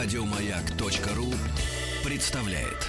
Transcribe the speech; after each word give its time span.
Радиомаяк.ру 0.00 1.34
представляет. 2.04 2.86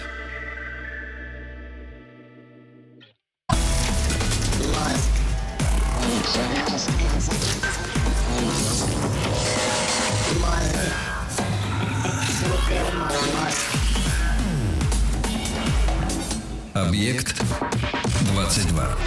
Объект 16.75 17.41
22. 18.33 18.97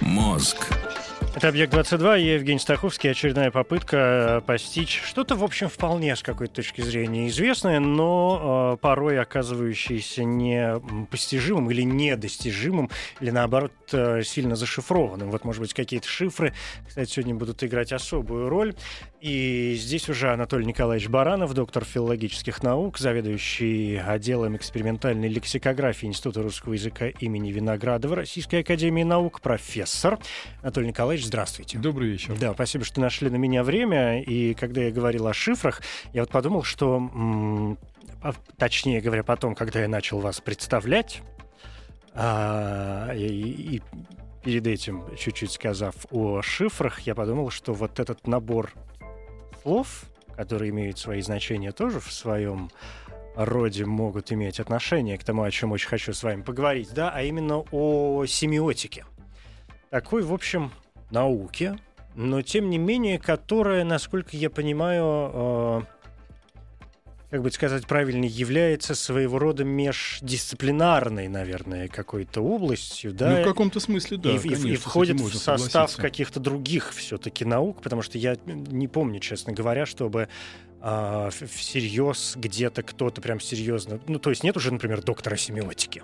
Мозг. 0.00 0.56
Это 1.34 1.48
«Объект-22», 1.48 2.20
я 2.20 2.34
Евгений 2.34 2.58
Стаховский. 2.58 3.10
Очередная 3.10 3.50
попытка 3.50 3.96
э, 3.96 4.40
постичь 4.42 5.00
что-то, 5.02 5.34
в 5.34 5.42
общем, 5.42 5.70
вполне 5.70 6.14
с 6.14 6.22
какой-то 6.22 6.56
точки 6.56 6.82
зрения 6.82 7.26
известное, 7.28 7.80
но 7.80 8.74
э, 8.74 8.76
порой 8.82 9.18
оказывающееся 9.18 10.24
непостижимым 10.24 11.70
или 11.70 11.82
недостижимым, 11.82 12.90
или, 13.20 13.30
наоборот, 13.30 13.72
э, 13.92 14.22
сильно 14.24 14.56
зашифрованным. 14.56 15.30
Вот, 15.30 15.44
может 15.44 15.62
быть, 15.62 15.72
какие-то 15.72 16.06
шифры, 16.06 16.52
кстати, 16.86 17.10
сегодня 17.10 17.34
будут 17.34 17.64
играть 17.64 17.94
особую 17.94 18.50
роль. 18.50 18.74
И 19.22 19.76
здесь 19.78 20.08
уже 20.08 20.32
Анатолий 20.32 20.66
Николаевич 20.66 21.08
Баранов, 21.08 21.54
доктор 21.54 21.84
филологических 21.84 22.60
наук, 22.64 22.98
заведующий 22.98 23.96
отделом 23.96 24.56
экспериментальной 24.56 25.28
лексикографии 25.28 26.06
Института 26.06 26.42
русского 26.42 26.72
языка 26.72 27.06
имени 27.06 27.52
Виноградова 27.52 28.16
Российской 28.16 28.62
Академии 28.62 29.04
Наук, 29.04 29.40
профессор. 29.40 30.18
Анатолий 30.60 30.88
Николаевич, 30.88 31.26
здравствуйте. 31.26 31.78
Добрый 31.78 32.10
вечер. 32.10 32.36
Да, 32.36 32.52
спасибо, 32.52 32.84
что 32.84 33.00
нашли 33.00 33.30
на 33.30 33.36
меня 33.36 33.62
время. 33.62 34.20
И 34.22 34.54
когда 34.54 34.80
я 34.80 34.90
говорил 34.90 35.28
о 35.28 35.32
шифрах, 35.32 35.82
я 36.12 36.22
вот 36.22 36.30
подумал, 36.30 36.64
что, 36.64 36.96
м- 36.96 37.78
а, 38.22 38.32
точнее 38.58 39.00
говоря, 39.00 39.22
потом, 39.22 39.54
когда 39.54 39.82
я 39.82 39.88
начал 39.88 40.18
вас 40.18 40.40
представлять, 40.40 41.22
а, 42.12 43.12
и, 43.14 43.76
и 43.76 43.82
перед 44.42 44.66
этим 44.66 45.04
чуть-чуть 45.16 45.52
сказав 45.52 45.94
о 46.10 46.42
шифрах, 46.42 46.98
я 47.02 47.14
подумал, 47.14 47.50
что 47.50 47.72
вот 47.72 48.00
этот 48.00 48.26
набор 48.26 48.72
слов, 49.62 50.04
которые 50.36 50.70
имеют 50.70 50.98
свои 50.98 51.22
значения 51.22 51.72
тоже 51.72 52.00
в 52.00 52.12
своем 52.12 52.70
роде 53.34 53.86
могут 53.86 54.32
иметь 54.32 54.60
отношение 54.60 55.16
к 55.16 55.24
тому, 55.24 55.42
о 55.42 55.50
чем 55.50 55.72
очень 55.72 55.88
хочу 55.88 56.12
с 56.12 56.22
вами 56.22 56.42
поговорить, 56.42 56.92
да, 56.92 57.10
а 57.10 57.22
именно 57.22 57.64
о 57.70 58.26
семиотике. 58.26 59.06
Такой, 59.90 60.22
в 60.22 60.32
общем, 60.32 60.70
науке, 61.10 61.78
но 62.14 62.42
тем 62.42 62.70
не 62.70 62.78
менее, 62.78 63.18
которая, 63.18 63.84
насколько 63.84 64.36
я 64.36 64.50
понимаю, 64.50 65.30
э, 65.32 65.82
как 67.32 67.40
бы 67.40 67.50
сказать 67.50 67.86
правильнее, 67.86 68.30
является 68.30 68.94
своего 68.94 69.38
рода 69.38 69.64
междисциплинарной, 69.64 71.28
наверное, 71.28 71.88
какой-то 71.88 72.42
областью, 72.42 73.14
да? 73.14 73.30
Ну, 73.30 73.40
в 73.40 73.44
каком-то 73.44 73.80
смысле, 73.80 74.18
да. 74.18 74.32
и, 74.32 74.38
конечно, 74.38 74.68
и 74.68 74.76
входит 74.76 75.18
в 75.18 75.34
состав 75.34 75.96
каких-то 75.96 76.40
других 76.40 76.92
все-таки 76.92 77.46
наук, 77.46 77.80
потому 77.80 78.02
что 78.02 78.18
я 78.18 78.36
не 78.44 78.86
помню, 78.86 79.18
честно 79.18 79.54
говоря, 79.54 79.86
чтобы 79.86 80.28
а, 80.82 81.30
всерьез 81.30 82.34
где-то 82.36 82.82
кто-то 82.82 83.22
прям 83.22 83.40
серьезно. 83.40 83.98
Ну, 84.06 84.18
то 84.18 84.28
есть 84.28 84.44
нет 84.44 84.58
уже, 84.58 84.70
например, 84.70 85.02
доктора 85.02 85.36
семиотики. 85.36 86.02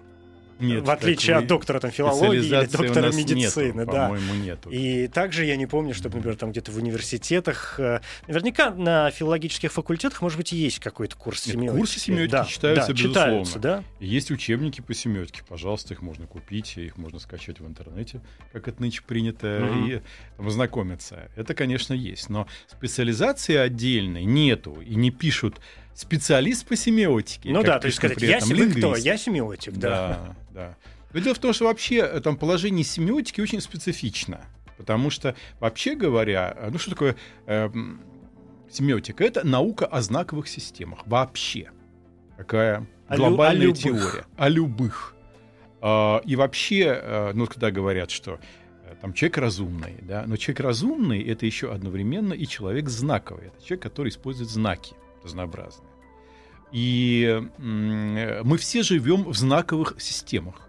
Нет, 0.59 0.85
в 0.87 0.91
отличие 0.91 1.37
от 1.37 1.47
доктора 1.47 1.81
там, 1.81 1.91
филологии 1.91 2.39
или 2.47 2.67
доктора 2.67 3.13
медицины, 3.13 3.81
нету, 3.81 3.93
да. 3.93 4.09
По-моему, 4.09 4.35
нету. 4.35 4.71
И 4.71 5.07
также 5.09 5.45
я 5.45 5.57
не 5.57 5.67
помню, 5.67 5.95
чтобы, 5.95 6.17
например, 6.17 6.37
там 6.37 6.51
где-то 6.53 6.73
в 6.73 6.77
университетах, 6.77 7.79
э, 7.79 8.01
наверняка 8.27 8.71
на 8.71 9.11
филологических 9.11 9.73
факультетах, 9.73 10.21
может 10.23 10.37
быть, 10.39 10.53
и 10.53 10.57
есть 10.57 10.79
какой-то 10.81 11.17
курс 11.17 11.47
Нет, 11.47 11.55
семиотики. 11.55 11.79
курсы 11.79 12.01
семиотики 12.01 12.31
да, 12.33 12.45
читаются, 12.45 12.87
да, 12.89 12.93
безусловно. 12.93 13.21
читаются, 13.25 13.59
да? 13.59 13.85
Есть 14.01 14.31
учебники 14.31 14.81
по 14.81 14.95
семиотике, 14.95 15.43
пожалуйста, 15.49 15.95
их 15.95 16.03
можно 16.03 16.27
купить, 16.27 16.77
их 16.77 16.97
можно 16.97 17.19
скачать 17.19 17.61
в 17.61 17.67
интернете, 17.67 18.21
как 18.53 18.69
это 18.69 18.81
нынче 18.81 19.03
принято, 19.07 19.47
Мгм. 19.61 19.87
и 19.89 20.01
там, 20.37 20.47
ознакомиться. 20.49 21.31
Это, 21.37 21.55
конечно, 21.55 21.93
есть, 21.95 22.29
но 22.31 22.47
специализации 22.69 23.57
отдельной 23.57 24.25
нету, 24.25 24.81
и 24.81 24.95
не 24.95 25.11
пишут 25.11 25.57
специалист 25.99 26.65
по 26.65 26.77
семиотике. 26.77 27.51
Ну 27.51 27.63
да, 27.65 27.81
то 27.81 27.87
есть 27.87 27.99
сказать, 27.99 28.23
я 28.23 28.39
семи- 28.41 28.71
кто? 28.73 28.95
Я 28.97 29.17
семиотик, 29.17 29.75
да. 29.75 29.91
Да, 29.91 30.37
да. 30.55 30.77
Но 31.13 31.21
дело 31.21 31.35
в 31.35 31.39
том, 31.41 31.53
что 31.53 31.65
вообще 31.65 31.97
э, 31.97 32.21
там 32.21 32.37
положение 32.37 32.85
семиотики 32.85 33.41
очень 33.41 33.61
специфично. 33.61 34.41
Потому 34.77 35.11
что, 35.11 35.35
вообще 35.59 35.97
говоря, 35.97 36.55
э, 36.57 36.71
ну 36.71 36.79
что 36.79 36.91
такое 36.91 37.17
э, 37.47 37.69
семиотика? 38.71 39.25
Это 39.25 39.45
наука 39.45 39.87
о 39.87 40.01
знаковых 40.01 40.47
системах. 40.47 41.01
Вообще. 41.07 41.73
Такая 42.37 42.87
О 43.09 43.17
лю- 43.17 43.19
глобальная 43.31 43.67
о 43.67 43.69
любых. 43.71 43.83
теория. 43.83 44.25
О 44.37 44.49
любых. 44.49 45.17
А, 45.81 46.23
и 46.25 46.37
вообще, 46.37 47.01
э, 47.03 47.33
ну, 47.35 47.47
когда 47.49 47.73
говорят, 47.73 48.13
что 48.13 48.39
э, 48.85 48.95
там 49.01 49.15
человек 49.15 49.39
разумный, 49.39 49.97
да, 50.03 50.23
но 50.29 50.37
человек 50.37 50.61
разумный 50.61 51.23
это 51.23 51.45
еще 51.45 51.73
одновременно 51.73 52.35
и 52.35 52.47
человек 52.47 52.89
знаковый. 52.89 53.49
Это 53.49 53.65
человек, 53.65 53.83
который 53.83 54.11
использует 54.11 54.49
знаки 54.51 54.95
разнообразные. 55.25 55.88
И 56.73 57.43
мы 57.59 58.57
все 58.59 58.83
живем 58.83 59.25
в 59.25 59.37
знаковых 59.37 59.95
системах. 59.99 60.69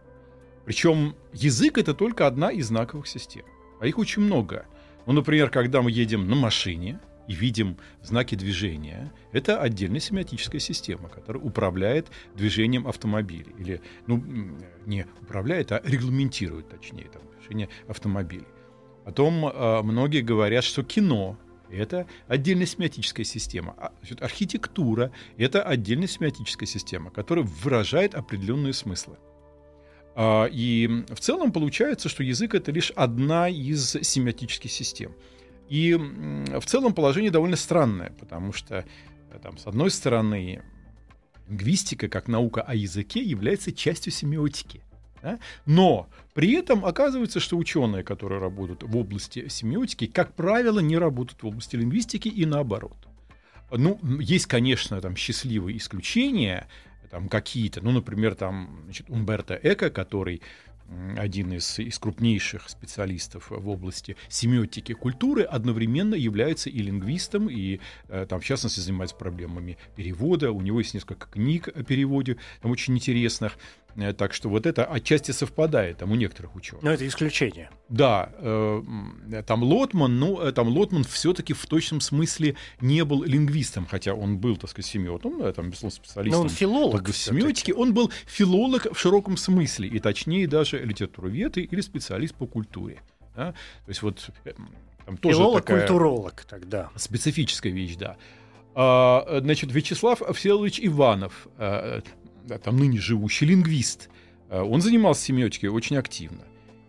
Причем 0.66 1.16
язык 1.34 1.78
это 1.78 1.94
только 1.94 2.28
одна 2.28 2.52
из 2.52 2.68
знаковых 2.68 3.08
систем. 3.08 3.44
А 3.80 3.88
их 3.88 3.98
очень 3.98 4.22
много. 4.22 4.66
Ну, 5.06 5.14
например, 5.14 5.50
когда 5.50 5.82
мы 5.82 5.92
едем 5.92 6.30
на 6.30 6.36
машине 6.36 7.00
и 7.28 7.34
видим 7.34 7.78
знаки 8.04 8.36
движения, 8.36 9.12
это 9.32 9.60
отдельная 9.60 10.00
семиотическая 10.00 10.62
система, 10.62 11.10
которая 11.10 11.42
управляет 11.44 12.12
движением 12.36 12.88
автомобиля. 12.88 13.52
Или, 13.58 13.82
ну, 14.08 14.24
не 14.86 15.06
управляет, 15.22 15.72
а 15.72 15.82
регламентирует, 15.84 16.70
точнее, 16.70 17.08
там, 17.12 17.24
движение 17.40 17.70
автомобилей. 17.88 18.48
Потом 19.06 19.48
э, 19.48 19.82
многие 19.82 20.22
говорят, 20.22 20.64
что 20.64 20.84
кино 20.84 21.38
это 21.72 22.08
отдельная 22.28 22.66
семиотическая 22.66 23.26
система. 23.26 23.76
А, 23.78 23.92
архитектура— 24.22 25.12
это 25.38 25.64
отдельная 25.64 26.08
семиотическая 26.08 26.68
система, 26.68 27.12
которая 27.12 27.46
выражает 27.46 28.16
определенные 28.16 28.74
смыслы. 28.74 29.18
А, 30.16 30.46
И 30.46 30.88
в 31.10 31.20
целом 31.20 31.52
получается, 31.52 32.10
что 32.10 32.24
язык— 32.24 32.54
это 32.56 32.72
лишь 32.72 32.92
одна 32.92 33.50
из 33.50 33.92
семиотических 34.02 34.72
систем. 34.72 35.14
И 35.70 35.94
в 35.94 36.66
целом 36.66 36.94
положение 36.94 37.32
довольно 37.32 37.56
странное, 37.56 38.12
потому 38.20 38.54
что 38.54 38.86
э, 39.32 39.40
там, 39.40 39.58
с 39.60 39.68
одной 39.68 39.92
стороны 39.92 40.64
лингвистика 41.48 42.08
как 42.08 42.28
наука 42.28 42.62
о 42.62 42.76
языке 42.76 43.22
является 43.22 43.72
частью 43.72 44.12
семиотики. 44.12 44.82
Да? 45.22 45.40
Но 45.66 46.08
при 46.34 46.54
этом 46.54 46.86
оказывается, 46.86 47.40
что 47.40 47.58
ученые, 47.58 48.04
которые 48.04 48.40
работают 48.40 48.84
в 48.84 48.98
области 48.98 49.48
семиотики, 49.48 50.08
как 50.08 50.34
правило, 50.34 50.80
не 50.80 50.98
работают 50.98 51.44
в 51.44 51.48
области 51.48 51.76
лингвистики 51.76 52.28
и 52.28 52.46
наоборот. 52.46 52.98
Ну, 53.72 54.00
есть, 54.20 54.48
конечно, 54.48 55.00
там 55.00 55.16
счастливые 55.16 55.78
исключения, 55.78 56.68
там 57.12 57.28
какие-то, 57.28 57.82
ну, 57.82 57.92
например, 57.92 58.36
там, 58.36 58.82
значит, 58.86 59.10
Умберто 59.10 59.60
Эко, 59.62 59.90
который 59.90 60.42
один 61.18 61.54
из, 61.54 61.78
из 61.80 62.00
крупнейших 62.00 62.68
специалистов 62.68 63.52
в 63.52 63.70
области 63.70 64.16
семиотики 64.28 64.94
культуры, 64.94 65.44
одновременно 65.44 66.16
является 66.16 66.70
и 66.70 66.80
лингвистом, 66.80 67.48
и 67.48 67.80
э, 68.08 68.26
там, 68.28 68.40
в 68.40 68.44
частности, 68.46 68.80
занимается 68.80 69.16
проблемами 69.16 69.78
перевода. 69.96 70.52
У 70.52 70.62
него 70.62 70.80
есть 70.80 70.94
несколько 70.94 71.28
книг 71.28 71.68
о 71.68 71.84
переводе, 71.84 72.38
там 72.62 72.72
очень 72.72 72.96
интересных. 72.96 73.58
Э, 73.96 74.14
Так 74.14 74.34
что 74.34 74.50
вот 74.50 74.66
это 74.66 74.86
отчасти 74.86 75.32
совпадает 75.32 75.98
там 75.98 76.12
у 76.12 76.16
некоторых 76.16 76.56
ученых. 76.56 76.84
Но 76.84 76.92
это 76.92 77.08
исключение. 77.08 77.70
Да, 77.90 78.32
э, 78.38 79.44
там 79.46 79.64
Лотман, 79.64 80.20
ну, 80.20 80.40
э, 80.42 80.52
там 80.52 80.68
Лотман 80.70 81.04
все-таки 81.04 81.54
в 81.54 81.66
точном 81.66 82.02
смысле 82.02 82.56
не 82.82 83.04
был 83.04 83.24
лингвистом, 83.24 83.86
хотя 83.86 84.14
он 84.14 84.38
был, 84.38 84.58
так 84.58 84.70
сказать, 84.70 84.86
семиотом, 84.90 85.40
ну, 85.40 85.52
там, 85.54 85.70
безусловно, 85.70 85.96
Но 86.00 86.04
специалистом. 86.04 86.42
он 86.42 86.50
филолог. 86.50 87.08
в 87.10 87.14
семиотики, 87.18 87.72
он 87.72 87.94
был 87.94 88.12
филолог 88.26 88.88
в 88.94 89.00
широком 89.00 89.38
смысле, 89.38 89.88
и 89.88 90.00
точнее 90.00 90.48
даже 90.48 90.80
литературовед 90.80 91.58
или 91.58 91.82
специалист 91.82 92.36
по 92.36 92.46
культуре. 92.48 93.02
да. 93.36 93.52
То 93.86 93.90
есть 93.90 94.02
вот 94.02 94.30
э, 94.46 94.54
там 95.06 95.18
тоже 95.18 95.38
такая 95.38 95.88
Филолог-культуролог 95.88 96.46
тогда. 96.48 96.90
специфическая 96.96 97.72
вещь, 97.74 97.96
да. 97.96 98.18
А, 98.76 99.40
значит, 99.42 99.72
Вячеслав 99.74 100.22
Всеволодович 100.36 100.80
Иванов, 100.84 101.48
да, 102.46 102.58
там 102.58 102.78
ныне 102.78 103.00
живущий 103.00 103.46
лингвист, 103.46 104.10
э, 104.50 104.60
он 104.60 104.82
занимался 104.82 105.24
семиотикой 105.24 105.70
очень 105.70 105.98
активно. 105.98 106.44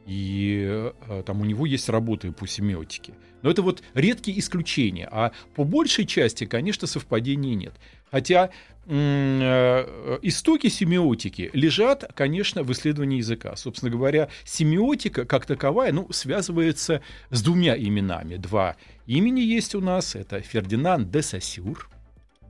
И 0.07 0.67
э, 0.69 1.23
там 1.25 1.41
у 1.41 1.45
него 1.45 1.67
есть 1.67 1.89
работы 1.89 2.33
по 2.33 2.47
семиотике. 2.47 3.15
Но 3.43 3.51
это 3.51 3.63
вот 3.63 3.83
редкие 3.95 4.39
исключения. 4.39 5.09
А 5.11 5.33
по 5.55 5.65
большей 5.65 6.07
части, 6.07 6.47
конечно, 6.47 6.87
совпадений 6.87 7.55
нет. 7.55 7.75
Хотя 8.11 8.51
э, 8.87 10.19
истоки 10.23 10.69
семиотики 10.69 11.51
лежат, 11.53 12.11
конечно, 12.15 12.63
в 12.63 12.73
исследовании 12.73 13.19
языка. 13.19 13.55
Собственно 13.57 13.91
говоря, 13.91 14.29
семиотика 14.45 15.25
как 15.25 15.47
таковая 15.47 15.93
ну, 15.93 16.09
связывается 16.11 17.03
с 17.31 17.43
двумя 17.43 17.77
именами. 17.77 18.37
Два 18.37 18.77
имени 19.07 19.41
есть 19.41 19.75
у 19.75 19.81
нас. 19.81 20.17
Это 20.17 20.41
Фердинанд 20.41 21.11
де 21.11 21.23
Сассюр. 21.23 21.90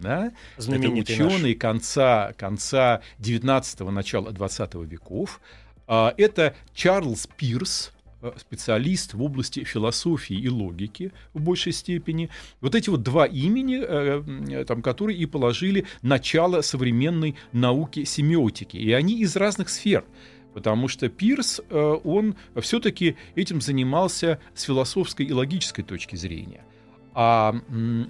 Да? 0.00 0.32
Знаменитый 0.56 1.14
это 1.14 1.26
ученый 1.26 1.54
конца, 1.54 2.32
конца 2.38 3.02
19-го, 3.18 3.90
начала 3.90 4.32
20 4.32 4.74
веков. 4.74 5.40
А, 5.86 6.14
это 6.16 6.54
Чарльз 6.74 7.28
Пирс, 7.36 7.92
э, 8.22 8.32
специалист 8.38 9.12
в 9.12 9.22
области 9.22 9.64
философии 9.64 10.36
и 10.36 10.48
логики 10.48 11.12
в 11.34 11.40
большей 11.42 11.72
степени. 11.72 12.30
Вот 12.62 12.74
эти 12.74 12.88
вот 12.88 13.02
два 13.02 13.26
имени, 13.26 13.78
э, 13.82 14.64
там, 14.64 14.80
которые 14.80 15.18
и 15.18 15.26
положили 15.26 15.84
начало 16.00 16.62
современной 16.62 17.36
науки 17.52 18.04
семиотики. 18.04 18.78
И 18.78 18.92
они 18.92 19.20
из 19.20 19.36
разных 19.36 19.68
сфер. 19.68 20.04
Потому 20.54 20.88
что 20.88 21.08
Пирс, 21.08 21.60
э, 21.68 21.96
он 22.04 22.36
все-таки 22.60 23.16
этим 23.34 23.60
занимался 23.60 24.40
с 24.54 24.62
философской 24.62 25.26
и 25.26 25.32
логической 25.32 25.84
точки 25.84 26.16
зрения. 26.16 26.64
А 27.12 27.54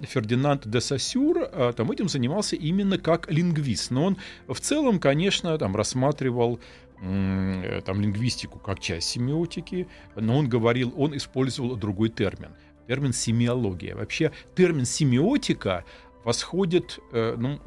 Фердинанд 0.03 0.67
де 0.67 0.79
Сассюр 0.79 1.47
там 1.75 1.91
этим 1.91 2.07
занимался 2.07 2.55
именно 2.55 2.97
как 2.97 3.31
лингвист. 3.31 3.91
Но 3.91 4.05
он 4.05 4.17
в 4.47 4.59
целом, 4.59 4.99
конечно, 4.99 5.57
там 5.57 5.75
рассматривал 5.75 6.59
Э, 7.03 7.81
там, 7.83 7.99
лингвистику 7.99 8.59
как 8.59 8.79
часть 8.79 9.09
семиотики, 9.09 9.87
но 10.15 10.37
он 10.37 10.47
говорил, 10.47 10.93
он 10.95 11.17
использовал 11.17 11.75
другой 11.75 12.09
термин, 12.09 12.51
термин 12.87 13.11
семиология. 13.11 13.95
Вообще 13.95 14.31
термин 14.55 14.85
семиотика 14.85 15.83
восходит, 16.23 16.99
э, 17.11 17.35
ну, 17.39 17.59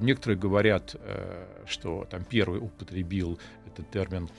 некоторые 0.00 0.38
говорят, 0.38 0.96
э, 0.98 1.64
что 1.66 2.06
там 2.10 2.24
первый 2.24 2.60
употребил 2.60 3.38
этот 3.66 3.90
термин 3.90 4.30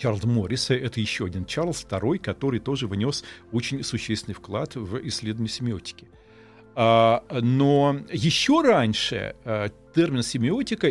Чарльз 0.00 0.24
Морриса, 0.24 0.74
это 0.74 1.00
еще 1.00 1.26
один 1.26 1.44
Чарльз, 1.44 1.76
второй, 1.76 2.18
который 2.18 2.58
тоже 2.58 2.86
внес 2.86 3.22
очень 3.52 3.82
существенный 3.82 4.34
вклад 4.34 4.74
в 4.76 5.06
исследование 5.06 5.50
семиотики. 5.50 6.08
А, 6.74 7.22
но 7.30 8.00
еще 8.10 8.62
раньше 8.62 9.34
термин 9.94 10.22
семиотика, 10.22 10.88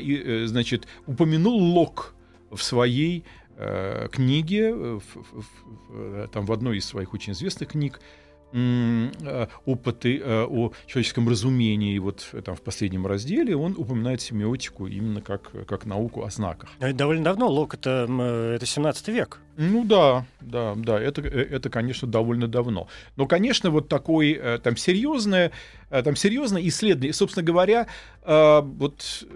значит, 0.47 0.87
упомянул 1.07 1.57
Лок, 1.57 2.13
в 2.51 2.63
своей 2.63 3.25
э, 3.57 4.07
книге, 4.11 4.73
в, 4.73 5.01
в, 5.01 5.45
в, 5.89 6.27
там 6.29 6.47
в 6.47 6.51
одной 6.51 6.77
из 6.77 6.85
своих 6.85 7.13
очень 7.13 7.33
известных 7.33 7.69
книг, 7.69 7.99
Э, 7.99 8.18
опыты 8.51 10.19
э, 10.19 10.45
о 10.45 10.71
человеческом 10.87 11.29
разумении. 11.29 11.97
Вот 11.99 12.33
там 12.43 12.55
в 12.55 12.61
последнем 12.61 13.05
разделе 13.05 13.55
он 13.55 13.75
упоминает 13.77 14.21
семиотику 14.21 14.87
именно 14.87 15.21
как, 15.21 15.51
как 15.67 15.85
науку 15.85 16.23
о 16.23 16.29
знаках. 16.29 16.69
Это 16.79 16.93
довольно 16.93 17.23
давно, 17.23 17.47
Лок, 17.47 17.75
это, 17.75 18.07
это 18.55 18.65
17 18.65 19.07
век. 19.09 19.39
Ну 19.57 19.83
да, 19.83 20.25
да, 20.41 20.73
да, 20.75 20.99
это, 20.99 21.21
э, 21.21 21.47
это, 21.51 21.69
конечно, 21.69 22.07
довольно 22.07 22.47
давно. 22.47 22.87
Но, 23.15 23.27
конечно, 23.27 23.69
вот 23.69 23.87
такое 23.87 24.57
там 24.59 24.75
серьезное, 24.77 25.51
там 25.89 26.15
серьезное 26.15 26.67
исследование. 26.67 27.13
собственно 27.13 27.45
говоря, 27.45 27.87
вот 28.25 29.27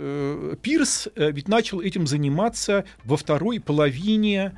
Пирс 0.61 1.07
ведь 1.15 1.47
начал 1.47 1.81
этим 1.81 2.07
заниматься 2.07 2.85
во 3.03 3.17
второй 3.17 3.59
половине 3.59 4.57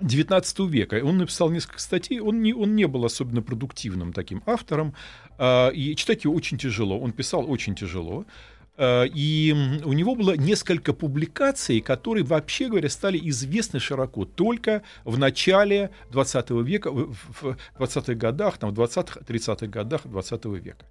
XIX 0.00 0.68
века. 0.68 1.00
Он 1.04 1.18
написал 1.18 1.50
несколько 1.50 1.80
статей, 1.80 2.20
он 2.20 2.42
не, 2.42 2.52
он 2.52 2.74
не 2.74 2.86
был 2.86 3.04
особенно 3.04 3.42
продуктивным 3.42 4.12
таким 4.12 4.42
автором, 4.46 4.94
э, 5.38 5.72
и 5.72 5.94
читать 5.96 6.24
его 6.24 6.34
очень 6.34 6.58
тяжело. 6.58 6.98
Он 6.98 7.12
писал 7.12 7.48
очень 7.50 7.74
тяжело. 7.74 8.24
Э, 8.76 9.06
и 9.06 9.54
у 9.84 9.92
него 9.92 10.14
было 10.14 10.36
несколько 10.36 10.92
публикаций, 10.92 11.80
которые, 11.80 12.24
вообще 12.24 12.68
говоря, 12.68 12.88
стали 12.88 13.20
известны 13.30 13.78
широко 13.78 14.24
только 14.24 14.82
в 15.04 15.18
начале 15.18 15.90
20 16.10 16.50
века, 16.50 16.90
в 16.90 17.56
20-х 17.78 18.14
годах, 18.14 18.58
там, 18.58 18.74
в 18.74 18.80
20-30-х 18.80 19.66
годах 19.68 20.02
20 20.04 20.44
века 20.46 20.86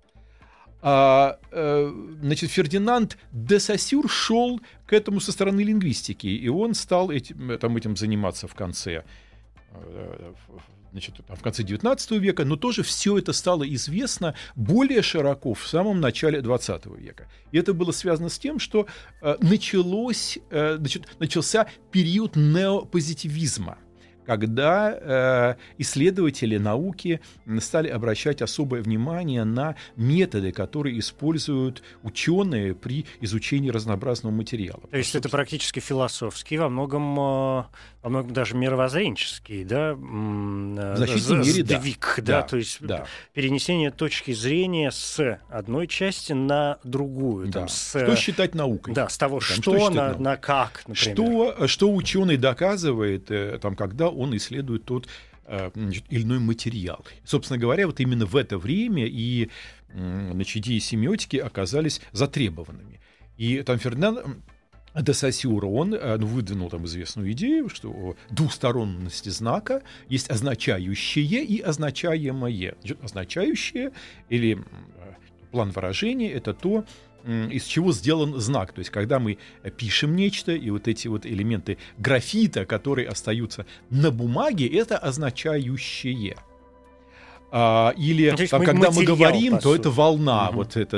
а, 0.86 1.40
э, 1.52 1.94
значит, 2.22 2.52
Фердинанд 2.52 3.18
де 3.32 3.60
Сассюр 3.60 4.10
шел 4.10 4.60
к 4.86 4.92
этому 4.92 5.22
со 5.22 5.32
стороны 5.32 5.62
лингвистики, 5.62 6.28
и 6.28 6.50
он 6.50 6.74
стал 6.74 7.10
этим, 7.10 7.58
там, 7.58 7.78
этим 7.78 7.96
заниматься 7.96 8.50
в 8.50 8.54
конце 8.54 9.06
э, 9.72 10.34
значит, 10.92 11.16
в 11.28 11.42
конце 11.42 11.64
XIX 11.64 12.20
века, 12.20 12.44
но 12.44 12.58
тоже 12.58 12.84
все 12.84 13.18
это 13.18 13.32
стало 13.32 13.64
известно 13.76 14.36
более 14.58 15.02
широко 15.02 15.54
в 15.54 15.66
самом 15.66 16.02
начале 16.02 16.42
XX 16.42 17.00
века. 17.00 17.30
И 17.54 17.58
это 17.58 17.74
было 17.74 17.92
связано 17.92 18.28
с 18.28 18.38
тем, 18.38 18.60
что 18.60 18.86
э, 19.22 19.38
началось, 19.40 20.38
э, 20.50 20.76
значит, 20.78 21.08
начался 21.18 21.68
период 21.92 22.36
неопозитивизма 22.36 23.78
когда 24.26 24.98
э, 25.00 25.56
исследователи 25.78 26.58
науки 26.58 27.20
стали 27.60 27.90
обращать 27.90 28.42
особое 28.42 28.82
внимание 28.82 29.44
на 29.44 29.76
методы, 29.96 30.52
которые 30.52 31.00
используют 31.00 31.84
ученые 32.04 32.76
при 32.76 33.06
изучении 33.22 33.70
разнообразного 33.70 34.34
материала. 34.34 34.82
То 34.92 34.98
есть 34.98 35.16
это 35.16 35.30
практически 35.30 35.80
философский, 35.80 36.58
во 36.58 36.70
многом, 36.70 37.14
э, 37.20 37.64
во 38.02 38.10
многом 38.10 38.34
даже 38.34 38.56
мировоззренческий, 38.56 39.64
да? 39.64 39.94
В 39.94 40.96
значительной 40.98 41.46
мере, 41.46 41.64
сдвиг, 41.64 42.16
да. 42.18 42.24
да, 42.24 42.42
да, 42.42 42.48
то 42.48 42.58
есть 42.58 42.78
да. 42.82 43.06
перенесение 43.34 43.92
точки 43.92 44.34
зрения 44.34 44.92
с 44.92 45.40
одной 45.50 45.88
части 45.88 46.34
на 46.34 46.80
другую. 46.84 47.48
Да. 47.48 47.60
Там, 47.62 47.68
с, 47.70 47.90
что 47.90 48.16
считать 48.16 48.56
наукой? 48.56 48.94
Да, 48.94 49.10
с 49.10 49.18
того, 49.18 49.40
там, 49.40 49.62
что, 49.62 49.78
что 49.78 49.90
на, 49.90 50.18
на 50.18 50.38
как, 50.38 50.84
например. 50.88 51.16
Что, 51.16 51.68
что 51.68 51.94
ученый 51.94 52.38
доказывает, 52.38 53.32
э, 53.32 53.60
там, 53.62 53.76
когда 53.76 54.10
он 54.14 54.36
исследует 54.36 54.86
тот 54.86 55.08
э, 55.46 55.72
значит, 55.74 56.06
или 56.10 56.24
иной 56.24 56.40
материал. 56.40 57.06
Собственно 57.24 57.60
говоря, 57.60 57.88
вот 57.88 58.00
именно 58.00 58.26
в 58.26 58.36
это 58.36 58.58
время 58.58 59.06
и 59.06 59.50
значит, 59.94 60.58
идеи 60.58 60.80
семиотики 60.80 61.38
оказались 61.38 62.02
затребованными. 62.12 63.00
И 63.38 63.62
там 63.64 63.80
Фердинанд 63.80 64.20
де 64.96 65.14
Сосюра, 65.14 65.66
он 65.66 65.94
э, 65.94 66.18
ну, 66.18 66.28
выдвинул 66.28 66.70
там 66.70 66.86
известную 66.86 67.32
идею, 67.32 67.70
что 67.70 68.16
двусторонности 68.30 69.30
знака 69.30 69.82
есть 70.08 70.30
означающее 70.30 71.44
и 71.44 71.60
означаемое. 71.60 72.76
Означающее 73.02 73.92
или 74.30 74.60
план 75.52 75.72
выражения— 75.72 76.32
это 76.34 76.54
то, 76.54 76.86
из 77.26 77.64
чего 77.64 77.92
сделан 77.94 78.40
знак. 78.40 78.74
То 78.74 78.80
есть, 78.80 78.92
когда 78.92 79.20
мы 79.20 79.38
пишем 79.78 80.16
нечто, 80.16 80.52
и 80.52 80.70
вот 80.70 80.88
эти 80.88 81.08
вот 81.08 81.26
элементы 81.26 81.78
графита, 81.98 82.66
которые 82.66 83.08
остаются 83.08 83.66
на 83.90 84.12
бумаге, 84.12 84.68
это 84.68 84.98
означающее. 84.98 86.38
А, 87.52 87.94
или 87.98 88.32
ну, 88.32 88.48
там, 88.48 88.64
когда 88.64 88.92
мы 88.92 89.06
говорим, 89.06 89.60
то 89.60 89.76
это 89.76 89.92
волна, 89.92 90.50
угу. 90.50 90.58
вот 90.58 90.76
это 90.76 90.98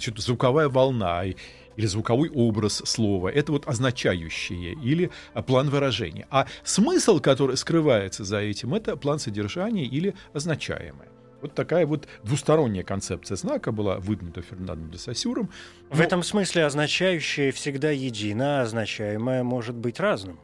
что-то 0.00 0.20
звуковая 0.20 0.68
волна 0.68 1.24
или 1.24 1.86
звуковой 1.86 2.28
образ 2.30 2.82
слова. 2.84 3.28
Это 3.28 3.52
вот 3.52 3.68
означающее 3.68 4.72
или 4.72 5.10
план 5.46 5.70
выражения. 5.70 6.26
А 6.30 6.46
смысл, 6.64 7.20
который 7.20 7.56
скрывается 7.56 8.24
за 8.24 8.38
этим, 8.38 8.74
это 8.74 8.96
план 8.96 9.20
содержания 9.20 9.84
или 9.84 10.14
означаемое. 10.32 11.08
Вот 11.40 11.54
такая 11.54 11.86
вот 11.86 12.08
двусторонняя 12.24 12.84
концепция 12.84 13.36
знака 13.36 13.70
была 13.70 13.98
выдвинута 13.98 14.42
Фернандом 14.42 14.90
де 14.90 14.98
Сосюром. 14.98 15.50
Но... 15.88 15.96
В 15.96 16.00
этом 16.00 16.22
смысле 16.22 16.66
означающее 16.66 17.52
всегда 17.52 17.90
едино, 17.90 18.60
а 18.60 18.62
означаемое 18.62 19.44
может 19.44 19.76
быть 19.76 20.00
разным. 20.00 20.40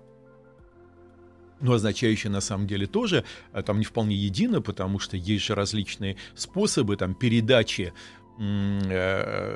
Но 1.60 1.72
означающее 1.72 2.30
на 2.30 2.40
самом 2.40 2.66
деле 2.66 2.86
тоже 2.86 3.24
а, 3.52 3.62
там 3.62 3.78
не 3.78 3.84
вполне 3.84 4.14
едино, 4.14 4.60
потому 4.60 4.98
что 4.98 5.16
есть 5.16 5.44
же 5.44 5.54
различные 5.54 6.16
способы 6.34 6.96
там, 6.96 7.14
передачи 7.14 7.92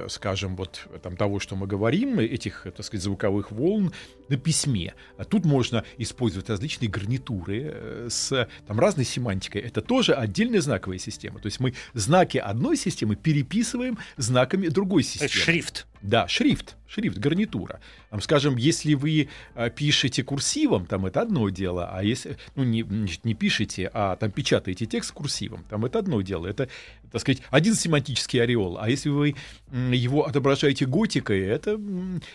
скажем, 0.09 0.57
вот 0.57 0.87
там 1.03 1.17
того, 1.17 1.41
что 1.41 1.57
мы 1.57 1.67
говорим, 1.67 2.19
этих, 2.21 2.67
так 2.77 2.85
сказать, 2.85 3.03
звуковых 3.03 3.51
волн 3.51 3.93
на 4.29 4.37
письме. 4.37 4.95
А 5.17 5.25
тут 5.25 5.45
можно 5.45 5.85
использовать 5.97 6.49
различные 6.49 6.89
гарнитуры 6.89 7.73
э, 7.73 8.07
с 8.11 8.49
там, 8.67 8.79
разной 8.79 9.05
семантикой. 9.05 9.63
Это 9.63 9.81
тоже 9.81 10.15
отдельная 10.15 10.61
знаковая 10.61 10.99
система. 10.99 11.41
То 11.41 11.47
есть 11.47 11.61
мы 11.61 11.75
знаки 11.95 12.39
одной 12.39 12.77
системы 12.77 13.17
переписываем 13.17 13.99
знаками 14.17 14.69
другой 14.69 15.03
системы. 15.03 15.27
Это 15.27 15.35
шрифт. 15.35 15.87
Да, 16.01 16.29
шрифт, 16.29 16.77
шрифт, 16.87 17.19
гарнитура. 17.19 17.81
Там, 18.11 18.21
скажем, 18.21 18.57
если 18.57 18.95
вы 18.95 19.29
пишете 19.75 20.23
курсивом, 20.23 20.87
там 20.87 21.07
это 21.07 21.23
одно 21.23 21.49
дело, 21.49 21.91
а 21.93 22.05
если, 22.05 22.37
ну, 22.55 22.63
не, 22.63 22.83
не 23.25 23.35
пишете, 23.35 23.91
а 23.93 24.15
там 24.15 24.31
печатаете 24.31 24.87
текст 24.87 25.11
курсивом, 25.11 25.65
там 25.69 25.85
это 25.85 25.99
одно 25.99 26.21
дело. 26.23 26.47
Это, 26.47 26.69
так 27.11 27.21
сказать, 27.21 27.43
один 27.51 27.75
семантический 27.75 28.43
ореол. 28.43 28.79
А 28.79 28.89
если 28.89 29.09
вы 29.09 29.35
его 29.73 30.27
отображаете 30.27 30.87
готикой, 30.87 31.41
это, 31.41 31.81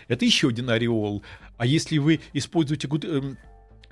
это 0.08 0.24
еще 0.24 0.48
один 0.48 0.70
ореол. 0.70 1.22
А 1.56 1.66
если 1.66 1.98
вы 1.98 2.20
используете 2.32 2.88
эм, 2.88 3.38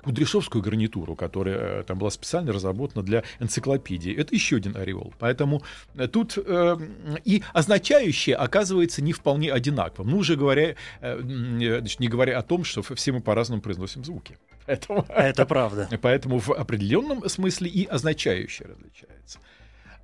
Кудряшовскую 0.03 0.63
гарнитуру, 0.63 1.15
которая 1.15 1.81
э, 1.81 1.83
там 1.85 1.99
была 1.99 2.11
специально 2.11 2.53
разработана 2.53 3.05
для 3.05 3.23
энциклопедии. 3.39 4.13
Это 4.13 4.35
еще 4.35 4.57
один 4.57 4.77
ореол. 4.77 5.15
Поэтому 5.21 5.63
э, 5.95 6.09
тут 6.09 6.37
э, 6.37 6.77
и 7.25 7.45
означающее 7.53 8.35
оказывается 8.35 9.01
не 9.01 9.13
вполне 9.13 9.53
одинаковым. 9.53 10.11
Ну, 10.11 10.19
уже 10.19 10.35
говоря, 10.35 10.75
э, 11.01 11.21
значит, 11.21 12.01
не 12.01 12.09
говоря 12.09 12.37
о 12.39 12.43
том, 12.43 12.65
что 12.65 12.83
все 12.83 13.13
мы 13.13 13.21
по-разному 13.21 13.63
произносим 13.63 14.05
звуки. 14.05 14.39
Поэтому, 14.67 15.07
Это 15.09 15.47
правда. 15.47 15.89
Поэтому 16.03 16.41
в 16.41 16.51
определенном 16.51 17.29
смысле 17.29 17.69
и 17.69 17.87
означающее 17.87 18.69
различается. 18.69 19.39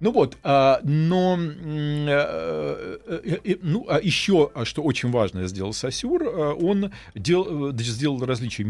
Ну 0.00 0.12
вот, 0.12 0.38
а, 0.44 0.80
но 0.84 1.36
э, 1.38 2.98
э, 3.04 3.38
э, 3.44 3.56
ну, 3.62 3.84
а 3.88 3.98
еще, 4.00 4.50
а 4.54 4.64
что 4.64 4.82
очень 4.82 5.10
важное 5.10 5.48
сделал 5.48 5.72
Сосюр, 5.72 6.22
он 6.22 6.92
дел, 7.16 7.72
сделал 7.76 8.24
различия 8.24 8.64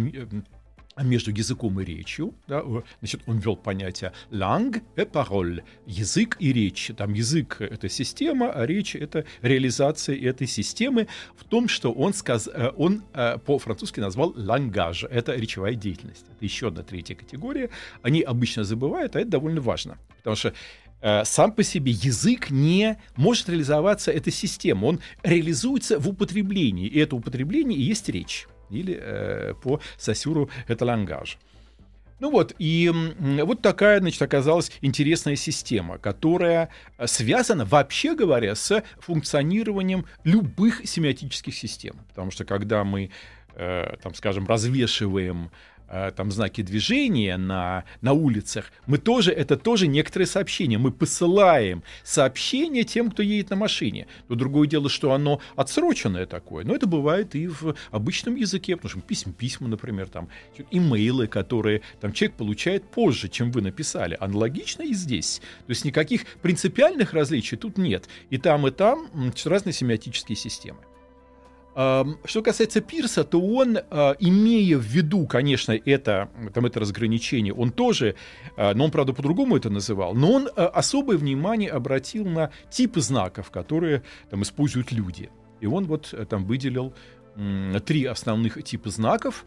между 0.97 1.31
языком 1.31 1.79
и 1.81 1.85
речью. 1.85 2.35
Да, 2.49 2.65
значит, 3.01 3.21
он 3.27 3.39
ввел 3.39 3.57
понятие 3.57 4.13
langue 4.31 4.83
et 4.97 5.11
parole, 5.11 5.63
язык 5.87 6.37
и 6.41 6.53
речь. 6.53 6.91
Там 6.97 7.13
язык— 7.13 7.57
это 7.61 7.91
система, 7.91 8.51
а 8.51 8.67
речь— 8.67 8.97
это 8.97 9.25
реализация 9.43 10.17
этой 10.17 10.47
системы 10.47 11.09
в 11.37 11.45
том, 11.45 11.69
что 11.69 11.93
он, 11.93 12.15
сказ... 12.15 12.49
он 12.77 13.03
по-французски 13.45 14.01
назвал 14.01 14.33
langage. 14.33 15.07
Это 15.09 15.37
речевая 15.37 15.75
деятельность. 15.75 16.25
Это 16.35 16.45
еще 16.45 16.69
одна 16.69 16.83
третья 16.83 17.15
категория. 17.15 17.71
Они 18.03 18.23
обычно 18.23 18.65
забывают, 18.65 19.15
а 19.15 19.21
это 19.21 19.31
довольно 19.31 19.61
важно. 19.61 19.99
Потому 20.17 20.35
что 20.35 20.53
сам 21.01 21.53
по 21.53 21.63
себе 21.63 21.93
язык 21.93 22.51
не 22.51 22.99
может 23.17 23.49
реализоваться 23.49 24.11
этой 24.11 24.33
системой. 24.33 24.89
Он 24.89 25.01
реализуется 25.23 25.99
в 25.99 26.09
употреблении. 26.09 26.87
И 26.87 26.99
это 26.99 27.17
употребление 27.17 27.79
и 27.79 27.83
есть 27.83 28.09
речь. 28.09 28.49
Или 28.71 28.99
э, 29.01 29.55
по 29.63 29.81
Сосюру 29.97 30.51
это 30.67 30.85
лангаж. 30.85 31.39
Ну 32.21 32.33
вот, 32.33 32.53
и 32.59 32.93
вот 33.21 33.63
такая, 33.63 34.01
значит, 34.01 34.21
оказалась 34.21 34.73
интересная 34.81 35.37
система, 35.37 35.99
которая 35.99 36.69
связана, 37.05 37.65
вообще 37.65 38.17
говоря, 38.17 38.57
с 38.57 38.83
функционированием 38.99 40.05
любых 40.25 40.83
семиотических 40.85 41.55
систем. 41.55 41.95
Потому 42.09 42.33
что 42.33 42.45
когда 42.45 42.83
мы, 42.83 43.11
э, 43.55 43.97
там, 44.03 44.15
скажем, 44.15 44.49
развешиваем 44.49 45.51
Э, 45.51 45.78
там 46.17 46.31
знаки 46.31 46.63
движения 46.63 47.37
на, 47.37 47.85
на 48.01 48.13
улицах, 48.13 48.73
мы 48.87 48.99
тоже, 48.99 49.33
это 49.33 49.57
тоже 49.57 49.87
некоторые 49.87 50.27
сообщения. 50.27 50.79
Мы 50.79 50.93
посылаем 50.93 51.83
сообщения 52.05 52.85
тем, 52.85 53.11
кто 53.11 53.23
едет 53.23 53.51
на 53.51 53.57
машине. 53.57 54.07
Но 54.29 54.35
другое 54.35 54.69
дело, 54.69 54.89
что 54.89 55.13
оно 55.13 55.41
отсроченное 55.57 56.27
такое. 56.27 56.65
Но 56.65 56.75
это 56.75 56.87
бывает 56.87 57.35
и 57.35 57.47
в 57.47 57.75
обычном 57.91 58.37
языке, 58.37 58.77
потому 58.77 58.91
что 58.91 59.01
письма, 59.01 59.33
письма, 59.33 59.69
например, 59.69 60.09
там, 60.09 60.29
имейлы, 60.71 61.27
которые 61.27 61.83
там, 62.01 62.13
человек 62.13 62.37
получает 62.37 62.91
позже, 62.91 63.29
чем 63.29 63.51
вы 63.51 63.63
написали. 63.63 64.17
Аналогично 64.21 64.83
и 64.83 64.93
здесь. 64.93 65.41
То 65.67 65.71
есть 65.71 65.85
никаких 65.85 66.27
принципиальных 66.43 67.13
различий 67.13 67.57
тут 67.57 67.79
нет. 67.79 68.09
И 68.31 68.39
там, 68.39 68.67
и 68.67 68.71
там 68.71 69.09
разные 69.45 69.73
семиотические 69.73 70.37
системы. 70.37 70.81
Что 71.79 72.43
касается 72.43 72.81
Пирса, 72.81 73.23
то 73.23 73.41
он, 73.41 73.79
а, 73.91 74.17
имея 74.19 74.79
в 74.79 74.83
виду, 74.83 75.29
конечно, 75.29 75.71
это, 75.71 76.29
там, 76.53 76.67
это 76.67 76.81
разграничение, 76.81 77.55
он 77.55 77.71
тоже, 77.71 78.17
а, 78.57 78.75
но 78.75 78.87
он, 78.87 78.91
правда, 78.91 79.13
по-другому 79.13 79.57
это 79.57 79.71
называл, 79.71 80.13
но 80.13 80.33
он 80.33 80.49
а, 80.57 80.67
особое 80.67 81.17
внимание 81.17 81.71
обратил 81.71 82.25
на 82.25 82.51
типы 82.69 83.01
знаков, 83.01 83.53
которые 83.53 84.03
там 84.29 84.43
используют 84.43 84.91
люди. 84.91 85.31
И 85.61 85.67
он 85.67 85.85
вот 85.85 86.13
э, 86.13 86.25
там 86.25 86.47
выделил 86.47 86.95
три 87.87 88.07
основных 88.07 88.61
типа 88.65 88.91
знаков. 88.91 89.45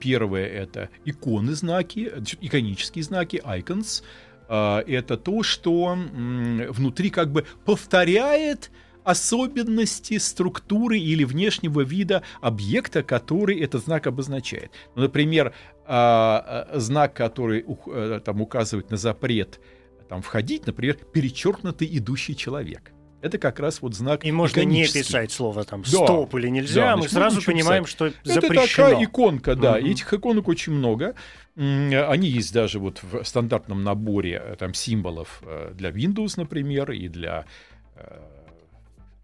Первое— 0.00 0.46
это 0.46 0.88
иконы 1.04 1.52
знаки, 1.52 2.10
иконические 2.40 3.04
знаки, 3.04 3.42
icons. 3.44 4.02
Это 4.48 5.18
то, 5.18 5.42
что 5.42 5.94
внутри 5.94 7.10
как 7.10 7.32
бы 7.32 7.44
повторяет 7.66 8.70
особенности 9.06 10.18
структуры 10.18 10.98
или 10.98 11.22
внешнего 11.22 11.82
вида 11.82 12.24
объекта, 12.40 13.04
который 13.04 13.60
этот 13.60 13.84
знак 13.84 14.08
обозначает. 14.08 14.72
Ну, 14.96 15.02
например, 15.02 15.54
а, 15.86 16.66
а, 16.72 16.80
знак, 16.80 17.14
который 17.14 17.64
э, 17.86 18.20
там 18.24 18.42
указывает 18.42 18.90
на 18.90 18.96
запрет 18.96 19.60
там, 20.08 20.22
входить, 20.22 20.66
например, 20.66 20.96
перечеркнутый 21.12 21.88
идущий 21.98 22.36
человек. 22.36 22.90
Это 23.22 23.38
как 23.38 23.60
раз 23.60 23.80
вот 23.80 23.94
знак 23.94 24.24
И 24.24 24.32
можно 24.32 24.60
не 24.62 24.84
писать 24.84 25.30
слово 25.30 25.64
там 25.64 25.84
«стоп» 25.84 26.32
да, 26.32 26.38
или 26.38 26.48
«нельзя», 26.48 26.82
да, 26.82 26.96
мы 26.96 27.08
сразу 27.08 27.40
понимаем, 27.42 27.84
писать. 27.84 27.96
что 27.96 28.12
запрещено. 28.24 28.62
Это 28.62 28.76
такая 28.76 29.04
иконка, 29.04 29.54
да, 29.54 29.76
угу. 29.76 29.86
этих 29.86 30.12
иконок 30.12 30.48
очень 30.48 30.72
много. 30.72 31.14
Они 31.54 32.28
есть 32.28 32.52
даже 32.52 32.80
вот 32.80 33.00
в 33.02 33.24
стандартном 33.24 33.84
наборе 33.84 34.42
э, 34.44 34.56
там 34.58 34.74
символов 34.74 35.42
э, 35.42 35.72
для 35.74 35.90
Windows, 35.90 36.34
например, 36.36 36.90
и 36.90 37.08
для 37.08 37.46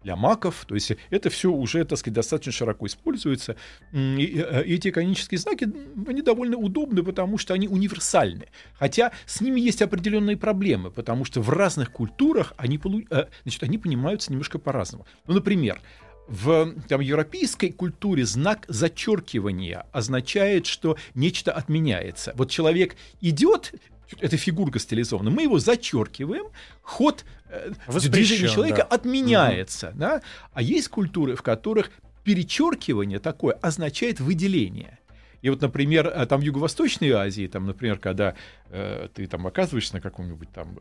для 0.03 0.15
маков, 0.15 0.65
то 0.67 0.75
есть 0.75 0.91
это 1.09 1.29
все 1.29 1.51
уже, 1.51 1.83
так 1.85 1.97
сказать, 1.97 2.15
достаточно 2.15 2.51
широко 2.51 2.85
используется. 2.85 3.55
И 3.91 4.43
э, 4.45 4.63
эти 4.63 4.91
конические 4.91 5.39
знаки, 5.39 5.69
они 6.07 6.21
довольно 6.21 6.57
удобны, 6.57 7.03
потому 7.03 7.37
что 7.37 7.53
они 7.53 7.67
универсальны. 7.67 8.47
Хотя 8.73 9.11
с 9.25 9.41
ними 9.41 9.59
есть 9.61 9.81
определенные 9.81 10.37
проблемы, 10.37 10.91
потому 10.91 11.25
что 11.25 11.41
в 11.41 11.49
разных 11.49 11.91
культурах 11.91 12.53
они, 12.57 12.79
э, 13.09 13.25
значит, 13.43 13.63
они 13.63 13.77
понимаются 13.77 14.31
немножко 14.31 14.59
по-разному. 14.59 15.05
Ну, 15.27 15.35
например, 15.35 15.81
в 16.27 16.73
там, 16.87 17.01
европейской 17.01 17.69
культуре 17.69 18.25
знак 18.25 18.65
зачеркивания 18.67 19.85
означает, 19.91 20.65
что 20.65 20.97
нечто 21.15 21.51
отменяется. 21.51 22.33
Вот 22.35 22.49
человек 22.49 22.95
идет, 23.21 23.73
эта 24.19 24.37
фигурка 24.37 24.79
стилизована, 24.79 25.29
мы 25.29 25.43
его 25.43 25.59
зачеркиваем, 25.59 26.45
ход 26.81 27.25
э, 27.49 27.71
движения 27.87 28.49
человека 28.49 28.87
да. 28.89 28.95
отменяется. 28.95 29.89
Угу. 29.89 29.97
Да? 29.97 30.21
А 30.53 30.61
есть 30.61 30.89
культуры, 30.89 31.35
в 31.35 31.41
которых 31.41 31.91
перечеркивание 32.23 33.19
такое 33.19 33.53
означает 33.55 34.19
выделение. 34.19 34.99
И 35.41 35.49
вот, 35.49 35.61
например, 35.61 36.07
э, 36.07 36.25
там 36.25 36.39
в 36.39 36.43
Юго-Восточной 36.43 37.11
Азии, 37.11 37.47
там, 37.47 37.65
например, 37.65 37.99
когда 37.99 38.35
э, 38.69 39.09
ты 39.13 39.27
там 39.27 39.45
оказываешься 39.45 39.95
на 39.95 40.01
каком-нибудь 40.01 40.49
там, 40.51 40.77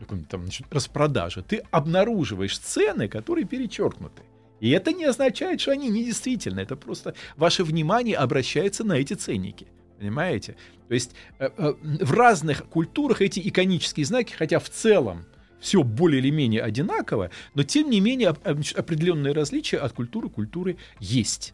каком 0.00 0.24
там 0.24 0.42
значит, 0.42 0.66
распродаже, 0.70 1.42
ты 1.42 1.62
обнаруживаешь 1.70 2.58
цены, 2.58 3.08
которые 3.08 3.44
перечеркнуты. 3.44 4.22
И 4.58 4.70
это 4.70 4.92
не 4.92 5.04
означает, 5.04 5.60
что 5.60 5.72
они 5.72 5.88
недействительны. 5.88 6.60
Это 6.60 6.76
просто 6.76 7.14
ваше 7.36 7.64
внимание 7.64 8.16
обращается 8.16 8.84
на 8.84 8.94
эти 8.94 9.14
ценники. 9.14 9.66
Понимаете? 10.00 10.56
То 10.88 10.94
есть 10.94 11.14
э, 11.38 11.50
э, 11.58 11.74
в 11.82 12.12
разных 12.12 12.64
культурах 12.64 13.20
эти 13.20 13.38
иконические 13.46 14.06
знаки, 14.06 14.32
хотя 14.32 14.58
в 14.58 14.70
целом 14.70 15.26
все 15.60 15.82
более 15.82 16.20
или 16.22 16.30
менее 16.30 16.62
одинаково, 16.62 17.30
но 17.54 17.64
тем 17.64 17.90
не 17.90 18.00
менее 18.00 18.30
определенные 18.30 19.34
различия 19.34 19.76
от 19.76 19.92
культуры 19.92 20.30
к 20.30 20.32
культуре 20.32 20.78
есть. 21.00 21.52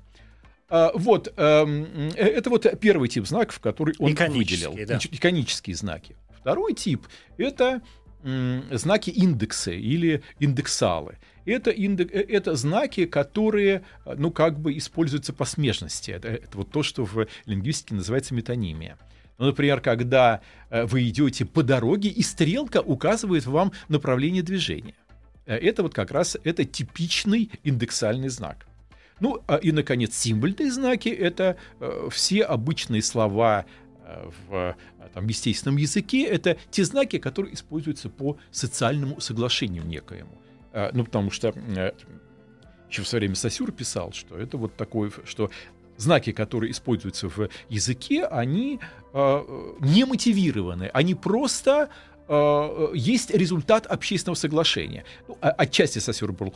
А, 0.68 0.92
вот, 0.94 1.34
эм, 1.36 1.88
э, 2.14 2.22
это 2.22 2.48
вот 2.48 2.66
первый 2.80 3.08
тип 3.08 3.26
знаков, 3.26 3.58
который 3.58 3.96
он 3.98 4.14
выделил. 4.14 4.78
Да. 4.86 5.00
Иконические 5.10 5.74
знаки. 5.74 6.14
Второй 6.38 6.72
тип— 6.74 7.04
это 7.36 7.82
знаки 8.72 9.10
индексы 9.10 9.76
или 9.76 10.22
индексалы. 10.40 11.18
Это, 11.46 11.70
индек, 11.70 12.12
э, 12.12 12.20
это 12.20 12.56
знаки, 12.56 13.06
которые, 13.06 13.82
э, 14.04 14.14
ну, 14.18 14.30
как 14.30 14.58
бы 14.58 14.76
используются 14.76 15.32
по 15.32 15.44
смежности. 15.44 16.10
Это, 16.10 16.28
это 16.28 16.58
вот 16.58 16.70
то, 16.70 16.82
что 16.82 17.04
в 17.04 17.26
лингвистике 17.46 17.94
называется 17.94 18.34
метонимия. 18.34 18.98
Ну, 19.38 19.46
например, 19.46 19.80
когда 19.80 20.40
э, 20.70 20.84
вы 20.84 21.08
идете 21.08 21.44
по 21.44 21.62
дороге, 21.62 22.08
и 22.08 22.22
стрелка 22.22 22.82
указывает 22.82 23.46
вам 23.46 23.72
направление 23.88 24.42
движения. 24.42 24.94
Это 25.46 25.84
вот 25.84 25.94
как 25.94 26.10
раз 26.10 26.36
это 26.42 26.64
типичный 26.64 27.52
индексальный 27.62 28.28
знак. 28.28 28.66
Ну, 29.20 29.40
а 29.46 29.56
и, 29.56 29.70
наконец, 29.70 30.16
символьные 30.16 30.72
знаки— 30.72 31.08
это 31.10 31.56
все 32.10 32.42
обычные 32.42 33.00
слова 33.00 33.64
в 34.48 34.76
там, 35.14 35.28
естественном 35.28 35.76
языке. 35.76 36.24
Это 36.24 36.56
те 36.72 36.84
знаки, 36.84 37.18
которые 37.18 37.54
используются 37.54 38.08
по 38.08 38.36
социальному 38.50 39.20
соглашению 39.20 39.86
некоему. 39.86 40.36
А, 40.76 40.90
ну, 40.92 41.04
потому 41.04 41.30
что 41.30 41.54
э, 41.56 41.92
еще 42.90 43.02
в 43.02 43.08
свое 43.08 43.20
время 43.20 43.34
Сосюр 43.34 43.72
писал, 43.72 44.12
что 44.12 44.38
это 44.38 44.58
вот 44.58 44.76
такое, 44.76 45.10
что 45.24 45.50
знаки, 45.96 46.32
которые 46.32 46.70
используются 46.70 47.30
в 47.30 47.48
языке, 47.70 48.26
они 48.26 48.78
э, 49.14 49.74
не 49.80 50.04
мотивированы, 50.04 50.90
они 50.92 51.14
просто 51.14 51.88
э, 52.28 52.88
есть 52.92 53.30
результат 53.30 53.86
общественного 53.86 54.36
соглашения. 54.36 55.04
Ну, 55.26 55.38
а, 55.40 55.48
отчасти 55.48 55.98
Сосюр 55.98 56.32
был 56.32 56.54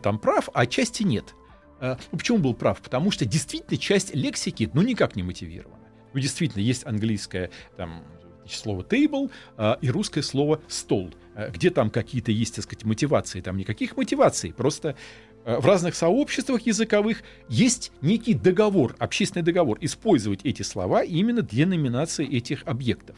там 0.00 0.20
прав, 0.20 0.48
а 0.54 0.60
отчасти 0.60 1.02
нет. 1.02 1.34
Э, 1.80 1.96
ну, 2.12 2.18
почему 2.18 2.38
был 2.38 2.54
прав? 2.54 2.80
Потому 2.82 3.10
что 3.10 3.26
действительно 3.26 3.76
часть 3.78 4.14
лексики, 4.14 4.70
ну, 4.72 4.82
никак 4.82 5.16
не 5.16 5.24
мотивирована. 5.24 5.82
Ну, 6.12 6.20
действительно, 6.20 6.62
есть 6.62 6.86
английское 6.86 7.50
там, 7.76 8.04
слово 8.48 8.82
table 8.82 9.32
и 9.80 9.90
русское 9.90 10.22
слово 10.22 10.60
стол. 10.68 11.10
Э, 11.34 11.50
где 11.50 11.70
там 11.70 11.90
какие-то 11.90 12.32
есть, 12.32 12.56
так 12.56 12.64
сказать, 12.64 12.84
мотивации? 12.84 13.40
Там 13.40 13.56
никаких 13.56 13.96
мотиваций. 13.96 14.52
Просто 14.52 14.96
э, 15.44 15.58
в 15.58 15.66
разных 15.66 15.94
сообществах 15.94 16.62
языковых 16.62 17.22
есть 17.48 17.92
некий 18.00 18.34
договор, 18.34 18.94
общественный 18.98 19.44
договор, 19.44 19.78
использовать 19.80 20.40
эти 20.44 20.62
слова 20.62 21.02
именно 21.02 21.42
для 21.42 21.66
номинации 21.66 22.26
этих 22.26 22.62
объектов. 22.66 23.16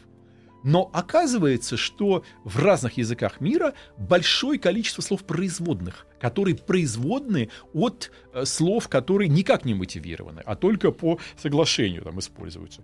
Но 0.63 0.89
оказывается, 0.91 1.77
что 1.77 2.23
в 2.43 2.57
разных 2.59 2.97
языках 2.97 3.39
мира 3.39 3.73
большое 3.97 4.59
количество 4.59 5.01
слов 5.01 5.23
производных, 5.23 6.07
которые 6.19 6.55
производны 6.55 7.49
от 7.73 8.11
э, 8.33 8.45
слов, 8.45 8.89
которые 8.89 9.29
никак 9.29 9.65
не 9.65 9.75
мотивированы, 9.75 10.41
а 10.45 10.55
только 10.55 10.91
по 10.91 11.19
соглашению 11.37 12.03
там 12.03 12.19
используются. 12.19 12.81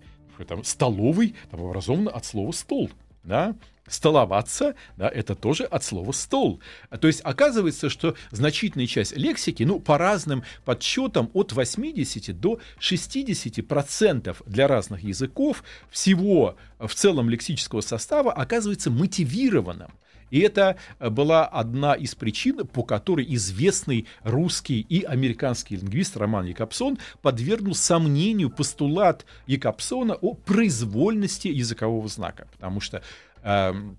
Там, 0.47 0.63
столовый 0.63 1.35
там 1.51 1.63
образован 1.63 2.09
от 2.11 2.25
слова 2.25 2.51
стол. 2.51 2.89
Да, 3.23 3.55
столоваться, 3.87 4.75
да, 4.97 5.09
это 5.09 5.35
тоже 5.35 5.63
от 5.65 5.83
слова 5.83 6.11
стол. 6.11 6.61
То 6.99 7.07
есть 7.07 7.21
оказывается, 7.23 7.89
что 7.89 8.15
значительная 8.31 8.87
часть 8.87 9.15
лексики, 9.15 9.63
ну, 9.63 9.79
по 9.79 9.97
разным 9.97 10.43
подсчетам, 10.65 11.29
от 11.33 11.51
80 11.51 12.39
до 12.39 12.59
60 12.79 13.65
процентов 13.67 14.41
для 14.45 14.67
разных 14.67 15.03
языков 15.03 15.63
всего 15.89 16.55
в 16.79 16.93
целом 16.93 17.29
лексического 17.29 17.81
состава 17.81 18.31
оказывается 18.31 18.89
мотивированным. 18.89 19.91
И 20.33 20.39
это 20.39 20.77
была 20.99 21.45
одна 21.45 21.93
из 21.93 22.15
причин, 22.15 22.65
по 22.65 22.83
которой 22.83 23.25
известный 23.35 24.07
русский 24.23 24.81
и 24.81 25.03
американский 25.03 25.75
лингвист 25.75 26.17
Роман 26.17 26.47
Якобсон 26.47 26.97
подвергнул 27.21 27.75
сомнению 27.75 28.49
постулат 28.49 29.25
Якобсона 29.45 30.15
о 30.15 30.33
произвольности 30.33 31.49
языкового 31.49 32.07
знака. 32.07 32.47
Потому 32.51 32.81
что 32.81 33.03
Эм, 33.43 33.97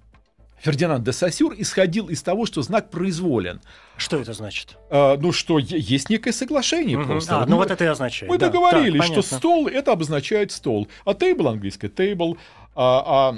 Фердинанд 0.60 1.04
де 1.04 1.12
Сассюр 1.12 1.54
исходил 1.58 2.08
из 2.08 2.22
того, 2.22 2.46
что 2.46 2.62
знак 2.62 2.90
произволен. 2.90 3.60
Что 3.98 4.16
это 4.16 4.32
значит? 4.32 4.78
А, 4.90 5.16
ну, 5.18 5.30
что 5.30 5.58
есть 5.58 6.08
некое 6.08 6.32
соглашение 6.32 6.98
угу. 6.98 7.06
просто. 7.06 7.42
А, 7.42 7.46
ну 7.46 7.52
мы, 7.52 7.56
вот 7.58 7.70
это 7.70 7.84
и 7.84 7.86
означает. 7.86 8.32
Мы 8.32 8.38
да. 8.38 8.46
договорились, 8.46 9.00
так, 9.00 9.12
что 9.12 9.36
стол 9.36 9.68
это 9.68 9.92
обозначает 9.92 10.52
стол. 10.52 10.88
А 11.04 11.12
table 11.12 11.50
английское 11.50 11.88
table, 11.88 12.38
а, 12.74 13.34
а 13.34 13.36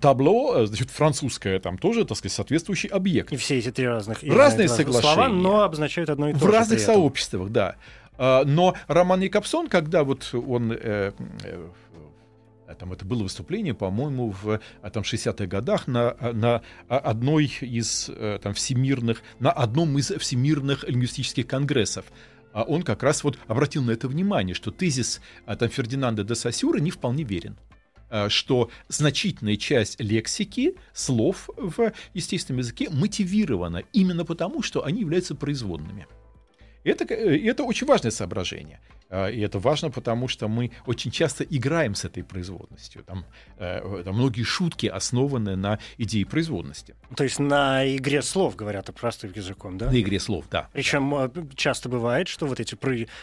табло, 0.00 0.62
э, 0.62 0.66
значит, 0.66 0.90
французское, 0.90 1.58
там 1.60 1.78
тоже, 1.78 2.04
так 2.04 2.16
сказать, 2.16 2.34
соответствующий 2.34 2.88
объект. 2.88 3.32
И 3.32 3.36
все 3.36 3.58
эти 3.58 3.70
три 3.70 3.86
разных, 3.86 4.22
разные 4.22 4.68
соглашения. 4.68 5.14
слова, 5.14 5.28
но 5.28 5.62
обозначают 5.62 6.10
одно 6.10 6.30
и 6.30 6.32
то 6.32 6.38
В 6.38 6.42
же. 6.42 6.50
разных 6.50 6.80
сообществах, 6.80 7.50
да. 7.50 7.76
А, 8.16 8.44
но 8.44 8.74
Роман 8.88 9.20
Якобсон, 9.20 9.68
когда 9.68 10.04
вот 10.04 10.34
он 10.34 10.72
э, 10.72 11.12
э, 11.44 11.68
там 12.78 12.92
это 12.92 13.04
было 13.04 13.22
выступление, 13.22 13.74
по-моему, 13.74 14.30
в 14.30 14.60
а, 14.80 14.90
там, 14.90 15.02
60-х 15.02 15.46
годах 15.46 15.86
на, 15.86 16.16
на 16.32 16.62
одной 16.88 17.52
из 17.60 18.08
э, 18.08 18.38
там, 18.42 18.54
всемирных, 18.54 19.22
на 19.40 19.50
одном 19.50 19.98
из 19.98 20.10
всемирных 20.10 20.84
лингвистических 20.84 21.46
конгрессов. 21.46 22.06
А 22.54 22.64
он 22.64 22.82
как 22.82 23.02
раз 23.02 23.24
вот 23.24 23.38
обратил 23.46 23.82
на 23.82 23.92
это 23.92 24.08
внимание, 24.08 24.54
что 24.54 24.70
тезис 24.70 25.20
там, 25.46 25.68
Фердинанда 25.68 26.22
де 26.22 26.34
Сассюра 26.34 26.78
не 26.78 26.90
вполне 26.90 27.24
верен 27.24 27.56
что 28.28 28.70
значительная 28.88 29.56
часть 29.56 30.00
лексики, 30.00 30.74
слов 30.92 31.48
в 31.56 31.92
естественном 32.14 32.58
языке 32.58 32.88
мотивирована 32.90 33.82
именно 33.92 34.24
потому, 34.24 34.62
что 34.62 34.84
они 34.84 35.00
являются 35.00 35.34
производными. 35.34 36.06
Это, 36.84 37.04
э, 37.04 37.38
это 37.48 37.64
очень 37.64 37.86
важное 37.86 38.10
соображение. 38.10 38.80
А, 39.12 39.28
и 39.28 39.40
это 39.40 39.58
важно, 39.58 39.90
потому 39.90 40.26
что 40.26 40.48
мы 40.48 40.70
очень 40.86 41.10
часто 41.10 41.44
играем 41.44 41.94
с 41.94 42.06
этой 42.06 42.24
производностью. 42.24 43.04
Там, 43.04 43.26
э, 43.58 44.02
там 44.04 44.14
многие 44.14 44.42
шутки 44.42 44.86
основаны 44.86 45.54
на 45.54 45.78
идее 45.98 46.24
производности. 46.24 46.94
То 47.14 47.24
есть 47.24 47.38
на 47.38 47.84
игре 47.94 48.22
слов 48.22 48.56
говорят 48.56 48.88
о 48.88 48.92
простым 48.92 49.30
языком, 49.36 49.76
да? 49.76 49.90
На 49.90 50.00
игре 50.00 50.18
слов, 50.18 50.46
да. 50.50 50.70
Причем 50.72 51.30
да. 51.34 51.42
часто 51.54 51.90
бывает, 51.90 52.26
что 52.26 52.46
вот 52.46 52.58
эти 52.58 52.74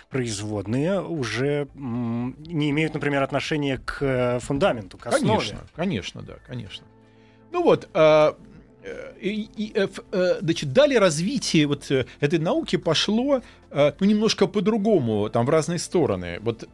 производные 0.10 1.01
уже 1.01 1.67
не 1.74 2.69
имеют, 2.69 2.93
например, 2.93 3.24
отношения 3.24 3.79
к 3.84 4.39
фундаменту, 4.41 5.00
к 5.00 5.08
основе. 5.08 5.39
Конечно, 5.39 5.60
конечно, 5.75 6.22
да, 6.22 6.36
конечно. 6.46 6.86
Ну 7.51 7.63
вот, 7.63 7.89
а, 7.96 8.19
Э, 8.19 8.34
и, 9.19 9.50
и, 9.58 9.72
э, 9.75 9.88
э, 10.12 10.39
значит, 10.41 10.74
далее 10.74 11.00
развитие 11.00 11.67
вот 11.67 11.91
этой 12.19 12.39
науки 12.39 12.77
пошло 12.77 13.41
ну, 13.72 14.05
немножко 14.05 14.48
по-другому, 14.48 15.29
там 15.29 15.46
в 15.46 15.50
разные 15.50 15.79
стороны. 15.79 16.39
Вот 16.41 16.67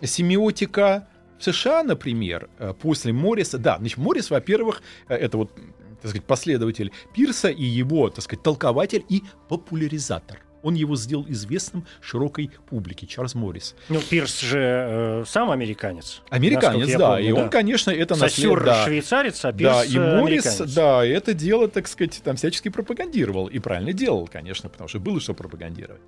семиотика 0.00 1.08
в 1.38 1.44
США, 1.44 1.82
например, 1.82 2.48
после 2.80 3.12
Морриса, 3.12 3.58
да, 3.58 3.78
значит, 3.78 3.98
Моррис, 3.98 4.30
во-первых, 4.30 4.82
это 5.08 5.38
вот, 5.38 5.52
так 6.00 6.10
сказать, 6.10 6.24
последователь 6.24 6.92
Пирса 7.14 7.48
и 7.48 7.64
его, 7.64 8.10
так 8.10 8.22
сказать, 8.22 8.42
толкователь 8.42 9.04
и 9.08 9.22
популяризатор. 9.48 10.40
Он 10.62 10.74
его 10.74 10.96
сделал 10.96 11.24
известным 11.28 11.86
широкой 12.00 12.50
публике, 12.68 13.06
Чарльз 13.06 13.34
Моррис. 13.34 13.74
Ну, 13.88 14.00
Пирс 14.00 14.40
же 14.40 14.58
э, 14.58 15.24
сам 15.26 15.50
американец. 15.50 16.22
Американец, 16.30 16.96
да. 16.96 17.10
Помню, 17.10 17.28
и 17.28 17.32
он, 17.32 17.50
конечно, 17.50 17.90
это 17.90 18.16
наследует. 18.16 18.64
Да. 18.64 18.84
швейцарец, 18.84 19.44
а 19.44 19.52
Пирс 19.52 19.72
Да, 19.72 19.84
и 19.84 19.98
Моррис, 19.98 20.58
да, 20.74 21.04
это 21.04 21.34
дело, 21.34 21.68
так 21.68 21.88
сказать, 21.88 22.20
там 22.22 22.36
всячески 22.36 22.68
пропагандировал. 22.68 23.46
И 23.46 23.58
правильно 23.58 23.92
делал, 23.92 24.28
конечно, 24.30 24.68
потому 24.68 24.88
что 24.88 25.00
было 25.00 25.20
что 25.20 25.34
пропагандировать. 25.34 26.02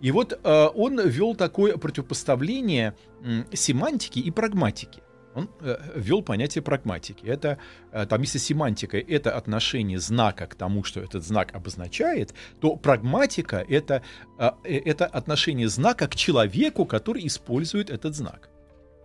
И 0.00 0.10
вот 0.10 0.38
э, 0.42 0.68
он 0.74 1.00
ввел 1.00 1.34
такое 1.36 1.76
противопоставление 1.76 2.94
э, 3.24 3.44
семантики 3.52 4.18
и 4.18 4.30
прагматики 4.30 5.00
он 5.34 5.50
э, 5.60 5.76
ввел 5.94 6.22
понятие 6.22 6.62
прагматики. 6.62 7.26
Это, 7.26 7.58
э, 7.92 8.06
там, 8.06 8.20
если 8.22 8.38
семантика— 8.38 8.98
это 8.98 9.36
отношение 9.36 9.98
знака 9.98 10.46
к 10.46 10.54
тому, 10.54 10.84
что 10.84 11.00
этот 11.00 11.24
знак 11.24 11.54
обозначает, 11.54 12.34
то 12.60 12.76
прагматика— 12.76 13.64
это, 13.68 14.02
э, 14.38 14.50
это 14.64 15.06
отношение 15.06 15.68
знака 15.68 16.08
к 16.08 16.14
человеку, 16.14 16.84
который 16.84 17.26
использует 17.26 17.90
этот 17.90 18.14
знак. 18.14 18.48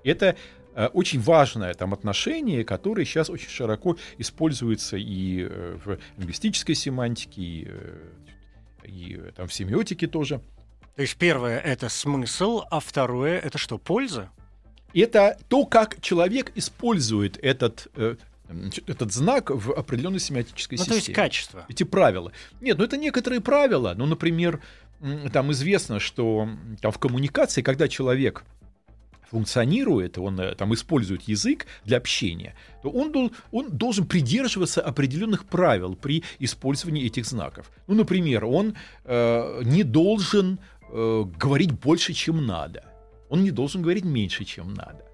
Это 0.04 0.36
очень 0.94 1.20
важное 1.20 1.74
там 1.74 1.92
отношение, 1.92 2.64
которое 2.64 3.04
сейчас 3.04 3.32
очень 3.32 3.50
широко 3.50 3.98
используется 4.20 4.96
и 4.96 5.44
в 5.44 5.98
лингвистической 6.18 6.76
семантике, 6.76 7.42
и, 7.42 7.68
и 8.84 9.32
там 9.36 9.48
в 9.48 9.54
семиотике 9.54 10.06
тоже. 10.06 10.40
То 10.96 11.02
есть 11.02 11.18
первое— 11.18 11.60
это 11.66 11.90
смысл, 11.90 12.62
а 12.70 12.80
второе— 12.80 13.40
это 13.44 13.58
что, 13.58 13.80
польза? 13.80 14.30
Это 15.00 15.38
то, 15.48 15.66
как 15.66 16.02
человек 16.02 16.52
использует 16.56 17.38
этот 17.42 17.88
э, 17.96 18.16
этот 18.88 19.12
знак 19.12 19.50
в 19.50 19.74
определенной 19.74 20.20
семиотической 20.20 20.78
ну, 20.78 20.84
системе. 20.84 21.02
то 21.02 21.06
есть 21.06 21.16
качество. 21.16 21.66
Эти 21.68 21.84
правила. 21.84 22.32
Нет, 22.62 22.78
ну 22.78 22.84
это 22.84 22.98
некоторые 22.98 23.42
правила. 23.42 23.94
Ну, 23.98 24.06
например, 24.06 24.62
там 25.34 25.52
известно, 25.52 26.00
что 26.00 26.48
там 26.82 26.92
в 26.92 26.98
коммуникации, 26.98 27.62
когда 27.62 27.88
человек 27.88 28.44
функционирует, 29.30 30.18
он 30.18 30.40
э, 30.40 30.56
там 30.56 30.74
использует 30.74 31.24
язык 31.24 31.68
для 31.84 31.98
общения, 31.98 32.56
то 32.82 32.90
он, 32.90 33.32
он 33.52 33.70
должен 33.72 34.06
придерживаться 34.06 34.82
определенных 34.82 35.46
правил 35.46 35.96
при 35.96 36.24
использовании 36.40 37.06
этих 37.06 37.26
знаков. 37.26 37.70
Ну, 37.88 37.96
например, 37.96 38.46
он 38.46 38.76
э, 39.04 39.62
не 39.66 39.84
должен 39.84 40.60
э, 40.90 41.26
говорить 41.38 41.74
больше, 41.74 42.14
чем 42.14 42.46
надо 42.46 42.84
он 43.30 43.44
не 43.44 43.52
должен 43.52 43.82
говорить 43.82 44.06
меньше, 44.06 44.46
чем 44.46 44.74
надо. 44.74 45.07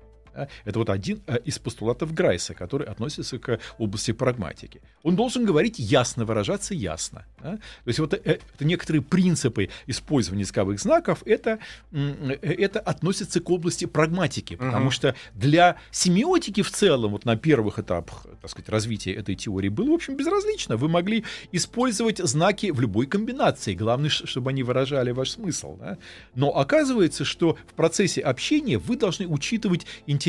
Это 0.65 0.79
вот 0.79 0.89
один 0.89 1.21
э, 1.27 1.37
из 1.45 1.59
постулатов 1.59 2.13
Грайса, 2.13 2.53
который 2.53 2.87
относится 2.87 3.39
к 3.39 3.59
области 3.77 4.11
прагматики. 4.11 4.81
Он 5.03 5.15
должен 5.15 5.45
говорить 5.45 5.79
ясно, 5.79 6.25
выражаться 6.25 6.73
ясно. 6.73 7.25
Да? 7.41 7.57
То 7.57 7.87
есть 7.87 7.99
вот 7.99 8.13
э, 8.13 8.19
это 8.23 8.65
некоторые 8.65 9.01
принципы 9.01 9.69
использования 9.87 10.41
языковых 10.41 10.79
знаков, 10.79 11.23
это, 11.25 11.59
э, 11.91 12.37
это 12.41 12.79
относится 12.79 13.39
к 13.39 13.49
области 13.49 13.85
прагматики, 13.85 14.55
потому 14.55 14.87
uh-huh. 14.87 14.91
что 14.91 15.15
для 15.33 15.77
семиотики 15.91 16.61
в 16.61 16.71
целом, 16.71 17.11
вот 17.11 17.25
на 17.25 17.35
первых 17.35 17.79
этапах 17.79 18.25
так 18.41 18.49
сказать, 18.49 18.69
развития 18.69 19.13
этой 19.13 19.35
теории 19.35 19.69
было, 19.69 19.91
в 19.91 19.93
общем, 19.93 20.17
безразлично. 20.17 20.75
Вы 20.75 20.89
могли 20.89 21.23
использовать 21.51 22.17
знаки 22.17 22.71
в 22.71 22.81
любой 22.81 23.05
комбинации, 23.05 23.73
главное, 23.73 24.09
чтобы 24.09 24.49
они 24.49 24.63
выражали 24.63 25.11
ваш 25.11 25.31
смысл. 25.31 25.77
Да? 25.77 25.97
Но 26.35 26.49
оказывается, 26.49 27.23
что 27.23 27.57
в 27.67 27.73
процессе 27.73 28.21
общения 28.21 28.77
вы 28.77 28.97
должны 28.97 29.27
учитывать 29.27 29.85
интересы 30.07 30.22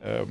э, 0.00 0.26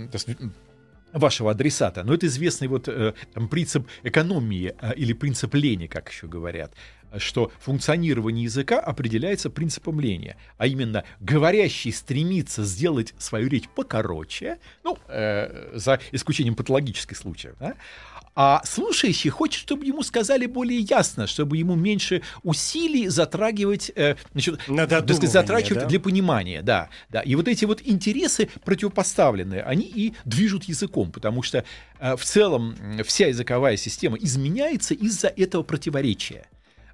вашего 1.14 1.52
адресата. 1.52 2.04
Но 2.04 2.14
это 2.14 2.28
известный 2.28 2.68
вот 2.68 2.88
э, 2.88 3.14
принцип 3.50 3.88
экономии 4.04 4.76
э, 4.80 4.94
или 4.96 5.14
принцип 5.14 5.54
лени, 5.56 5.88
как 5.88 6.10
еще 6.10 6.28
говорят 6.28 6.74
что 7.16 7.52
функционирование 7.60 8.44
языка 8.44 8.80
определяется 8.80 9.50
принципом 9.50 10.00
лени, 10.00 10.36
а 10.58 10.68
именно 10.68 11.04
говорящий 11.20 11.92
стремится 11.94 12.64
сделать 12.64 13.14
свою 13.18 13.48
речь 13.48 13.70
покороче, 13.70 14.60
ну, 14.84 14.98
э, 15.08 15.72
за 15.74 16.00
исключением 16.12 16.56
патологических 16.56 17.18
случаев, 17.18 17.56
да, 17.60 17.76
а 18.40 18.62
слушающий 18.64 19.32
хочет, 19.32 19.60
чтобы 19.60 19.84
ему 19.84 20.04
сказали 20.04 20.46
более 20.46 20.82
ясно, 20.82 21.26
чтобы 21.26 21.58
ему 21.58 21.74
меньше 21.74 22.22
усилий 22.44 23.08
затрагивать, 23.08 23.92
э, 23.96 24.16
значит, 24.34 24.62
сказать, 24.62 25.32
затрачивать 25.32 25.82
да? 25.82 25.88
для 25.88 26.00
понимания, 26.00 26.62
да, 26.62 26.90
да. 27.10 27.22
И 27.22 27.34
вот 27.34 27.48
эти 27.48 27.66
вот 27.66 27.82
интересы 27.84 28.48
противопоставленные, 28.64 29.64
они 29.64 29.86
и 29.86 30.14
движут 30.24 30.66
языком, 30.66 31.12
потому 31.12 31.42
что 31.42 31.66
э, 32.00 32.16
в 32.16 32.24
целом 32.24 32.76
вся 33.04 33.26
языковая 33.26 33.76
система 33.76 34.18
изменяется 34.18 34.94
из-за 34.94 35.30
этого 35.30 35.64
противоречия. 35.64 36.46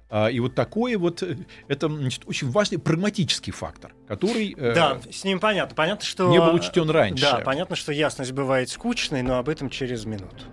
А, 0.08 0.28
и 0.28 0.40
вот 0.40 0.54
такое 0.54 0.96
вот, 0.96 1.22
э, 1.22 1.36
это 1.68 1.88
значит, 1.88 2.22
очень 2.24 2.50
важный 2.50 2.78
прагматический 2.78 3.52
фактор, 3.52 3.92
который... 4.08 4.54
Э, 4.56 4.72
да, 4.74 5.00
с 5.12 5.24
ним 5.24 5.40
понятно. 5.40 5.74
Понятно, 5.74 6.06
что... 6.06 6.30
Не 6.30 6.38
был 6.38 6.54
учтен 6.54 6.88
раньше. 6.88 7.22
Да, 7.22 7.40
понятно, 7.40 7.76
что 7.76 7.92
ясность 7.92 8.32
бывает 8.32 8.70
скучной, 8.70 9.20
но 9.20 9.36
об 9.36 9.50
этом 9.50 9.68
через 9.68 10.06
минуту. 10.06 10.44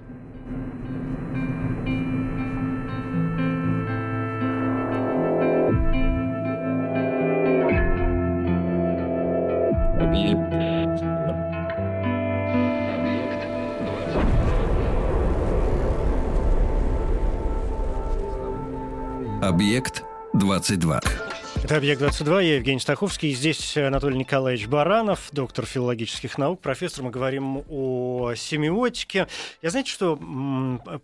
Объект 19.61 20.03
22. 20.33 21.01
Это 21.63 21.77
«Объект-22», 21.77 22.43
я 22.43 22.55
Евгений 22.55 22.79
Стаховский. 22.79 23.31
Здесь 23.31 23.77
Анатолий 23.77 24.17
Николаевич 24.17 24.65
Баранов, 24.65 25.29
доктор 25.31 25.67
филологических 25.67 26.39
наук, 26.39 26.61
профессор. 26.61 27.03
Мы 27.03 27.11
говорим 27.11 27.63
о 27.69 28.33
семиотике. 28.33 29.27
Я, 29.61 29.69
знаете, 29.69 29.91
что 29.91 30.17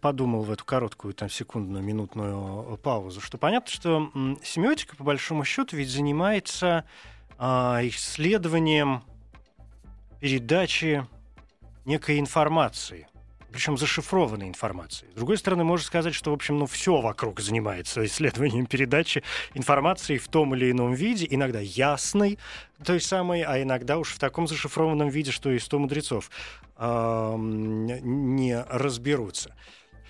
подумал 0.02 0.42
в 0.42 0.50
эту 0.50 0.66
короткую, 0.66 1.14
там, 1.14 1.30
секундную, 1.30 1.84
минутную 1.84 2.80
паузу? 2.82 3.22
Что 3.22 3.38
понятно, 3.38 3.72
что 3.72 4.12
семиотика, 4.44 4.96
по 4.96 5.04
большому 5.04 5.46
счету, 5.46 5.78
ведь 5.78 5.92
занимается 5.92 6.84
а, 7.38 7.82
исследованием 7.84 9.04
передачи 10.20 11.06
некой 11.86 12.18
информации– 12.18 13.08
причем 13.58 13.76
зашифрованной 13.76 14.48
информации. 14.48 15.08
С 15.14 15.16
другой 15.16 15.36
стороны, 15.40 15.64
можно 15.64 15.84
сказать, 15.84 16.14
что, 16.14 16.30
в 16.30 16.36
общем, 16.36 16.60
ну, 16.60 16.68
все 16.68 17.02
вокруг 17.02 17.40
занимается 17.40 18.06
исследованием 18.06 18.66
передачи 18.68 19.24
информации 19.56 20.20
в 20.20 20.28
том 20.28 20.54
или 20.54 20.70
ином 20.70 20.94
виде, 20.94 21.26
иногда 21.28 21.60
ясной, 21.60 22.38
той 22.86 23.02
самой, 23.02 23.42
а 23.42 23.60
иногда 23.60 23.98
уж 23.98 24.10
в 24.10 24.20
таком 24.20 24.48
зашифрованном 24.48 25.10
виде, 25.10 25.32
что 25.32 25.50
и 25.50 25.58
сто 25.58 25.80
мудрецов 25.80 26.30
не 26.78 28.64
разберутся. 28.70 29.56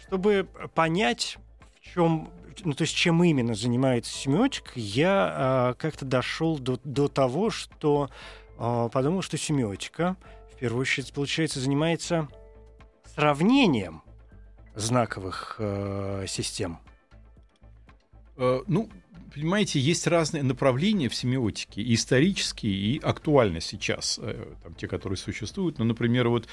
Чтобы 0.06 0.50
понять, 0.76 1.38
в 1.82 1.94
чем 1.94 2.30
ну, 2.66 2.74
то 2.74 2.82
есть 2.82 2.98
чем 2.98 3.24
именно 3.24 3.56
занимается 3.56 4.12
семиотика, 4.12 4.72
я 4.76 5.72
э, 5.72 5.80
как-то 5.80 6.04
дошел 6.04 6.60
до, 6.60 6.82
до 6.84 7.08
того, 7.08 7.50
что 7.50 8.10
э, 8.58 8.90
подумал, 8.92 9.22
что 9.22 9.38
семиотика, 9.38 10.18
в 10.54 10.60
первую 10.60 10.82
очередь, 10.82 11.14
получается, 11.14 11.62
занимается 11.62 12.28
сравнением 13.17 14.03
знаковых 14.75 15.56
э, 15.58 16.25
систем? 16.27 16.77
Э, 18.36 18.62
ну, 18.67 18.89
понимаете, 19.34 19.80
есть 19.80 20.06
разные 20.06 20.43
направления 20.43 21.10
в 21.10 21.15
семиотике, 21.15 21.82
и 21.82 21.95
исторические, 21.95 22.73
и 22.73 22.99
актуально 22.99 23.60
сейчас, 23.60 24.19
э, 24.21 24.53
там, 24.62 24.75
те, 24.75 24.88
которые 24.88 25.17
существуют. 25.17 25.80
Ну, 25.80 25.86
например, 25.86 26.30
вот 26.30 26.47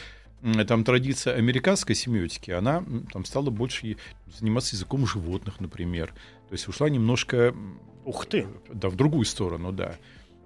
там 0.66 0.84
традиция 0.84 1.36
американской 1.36 1.94
семиотики, 1.94 2.50
она 2.50 2.82
там 3.12 3.26
стала 3.26 3.50
больше 3.50 3.98
заниматься 4.34 4.74
языком 4.74 5.06
животных, 5.06 5.60
например. 5.60 6.14
То 6.48 6.54
есть 6.54 6.66
ушла 6.66 6.88
немножко... 6.88 7.54
Ух 8.06 8.24
ты! 8.24 8.46
Да, 8.72 8.88
в 8.88 8.96
другую 8.96 9.26
сторону, 9.26 9.70
да. 9.70 9.96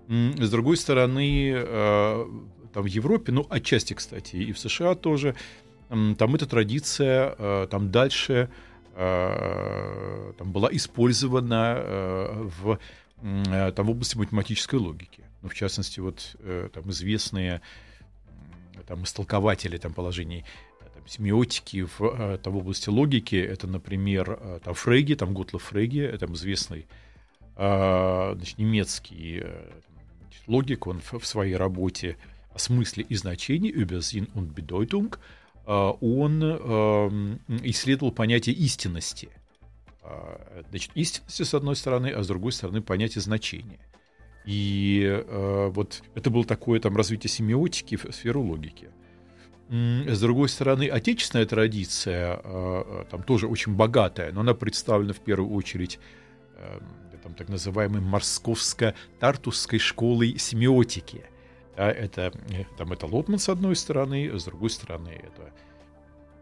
С 0.08 0.50
другой 0.50 0.78
стороны, 0.78 1.52
э, 1.54 2.26
там 2.74 2.82
в 2.82 2.86
Европе, 2.86 3.30
ну, 3.30 3.46
отчасти, 3.48 3.94
кстати, 3.94 4.34
и 4.34 4.52
в 4.52 4.58
США 4.58 4.96
тоже, 4.96 5.36
там 5.88 6.34
эта 6.34 6.46
традиция 6.46 7.34
э, 7.38 7.66
там 7.70 7.90
дальше 7.90 8.50
э, 8.94 10.32
там 10.36 10.52
была 10.52 10.68
использована 10.70 11.76
э, 11.78 12.48
в, 12.60 12.78
там, 13.72 13.86
в 13.86 13.90
области 13.90 14.16
математической 14.16 14.76
логики. 14.76 15.24
Ну, 15.42 15.48
в 15.48 15.54
частности, 15.54 16.00
вот 16.00 16.36
там 16.72 16.90
известные 16.90 17.60
там, 18.86 19.04
истолкователи 19.04 19.76
там, 19.78 19.92
положений 19.92 20.44
там, 20.94 21.06
семиотики 21.06 21.86
в, 21.98 22.38
там, 22.38 22.52
в 22.52 22.56
области 22.56 22.88
логики, 22.88 23.36
это, 23.36 23.66
например, 23.66 24.60
там, 24.64 24.74
Фреги, 24.74 25.14
там 25.14 25.32
Готлов 25.32 25.62
Фреги, 25.62 26.00
это 26.00 26.26
известный 26.26 26.86
значит, 27.54 28.58
немецкий 28.58 29.40
значит, 29.40 30.42
логик, 30.48 30.86
он 30.86 31.00
в, 31.00 31.20
в 31.20 31.26
своей 31.26 31.56
работе 31.56 32.16
о 32.52 32.58
смысле 32.58 33.04
и 33.08 33.14
значении 33.14 33.72
über 33.72 33.98
Sinn 33.98 34.28
und 34.34 34.54
Bedeutung 34.54 35.16
он 35.74 36.42
эм, 36.42 37.40
исследовал 37.62 38.10
понятие 38.10 38.54
истинности. 38.56 39.28
А, 40.02 40.62
значит, 40.70 40.92
истинности 40.94 41.42
с 41.42 41.52
одной 41.52 41.76
стороны, 41.76 42.08
а 42.08 42.22
с 42.22 42.26
другой 42.26 42.52
стороны 42.52 42.80
понятие 42.80 43.20
значения. 43.20 43.78
И 44.46 45.02
э, 45.04 45.70
вот 45.70 46.02
это 46.14 46.30
было 46.30 46.44
такое 46.44 46.80
там 46.80 46.96
развитие 46.96 47.28
семиотики 47.28 47.96
в 47.96 48.10
сферу 48.12 48.42
логики. 48.42 48.88
С 49.68 50.20
другой 50.20 50.48
стороны, 50.48 50.88
отечественная 50.88 51.44
традиция 51.44 52.40
э, 52.42 53.04
там 53.10 53.22
тоже 53.22 53.46
очень 53.46 53.74
богатая, 53.74 54.32
но 54.32 54.40
она 54.40 54.54
представлена 54.54 55.12
в 55.12 55.20
первую 55.20 55.52
очередь 55.52 55.98
э, 56.56 56.80
там, 57.22 57.34
так 57.34 57.50
называемой 57.50 58.00
московско-тартусской 58.00 59.78
школой 59.78 60.38
семиотики– 60.38 61.24
да, 61.78 61.92
это, 61.92 62.32
э, 62.50 62.64
там, 62.76 62.92
это 62.92 63.06
Лотман 63.06 63.38
с 63.38 63.48
одной 63.48 63.76
стороны, 63.76 64.36
с 64.36 64.44
другой 64.44 64.68
стороны 64.68 65.10
это, 65.10 65.52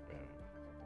э, 0.08 0.16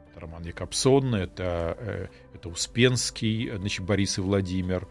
это 0.09 0.19
Роман 0.19 0.43
Якобсон, 0.43 1.15
это, 1.15 1.77
э, 1.79 2.07
это 2.33 2.49
Успенский, 2.49 3.49
значит, 3.55 3.85
Борис 3.85 4.17
и 4.17 4.21
Владимир, 4.21 4.89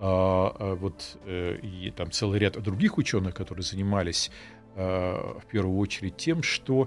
а, 0.00 0.54
а 0.58 0.74
вот 0.74 1.16
и 1.24 1.92
там 1.96 2.10
целый 2.10 2.40
ряд 2.40 2.60
других 2.60 2.98
ученых, 2.98 3.34
которые 3.34 3.62
занимались 3.62 4.30
в 4.74 5.42
первую 5.50 5.78
очередь 5.78 6.18
тем, 6.18 6.42
что 6.42 6.86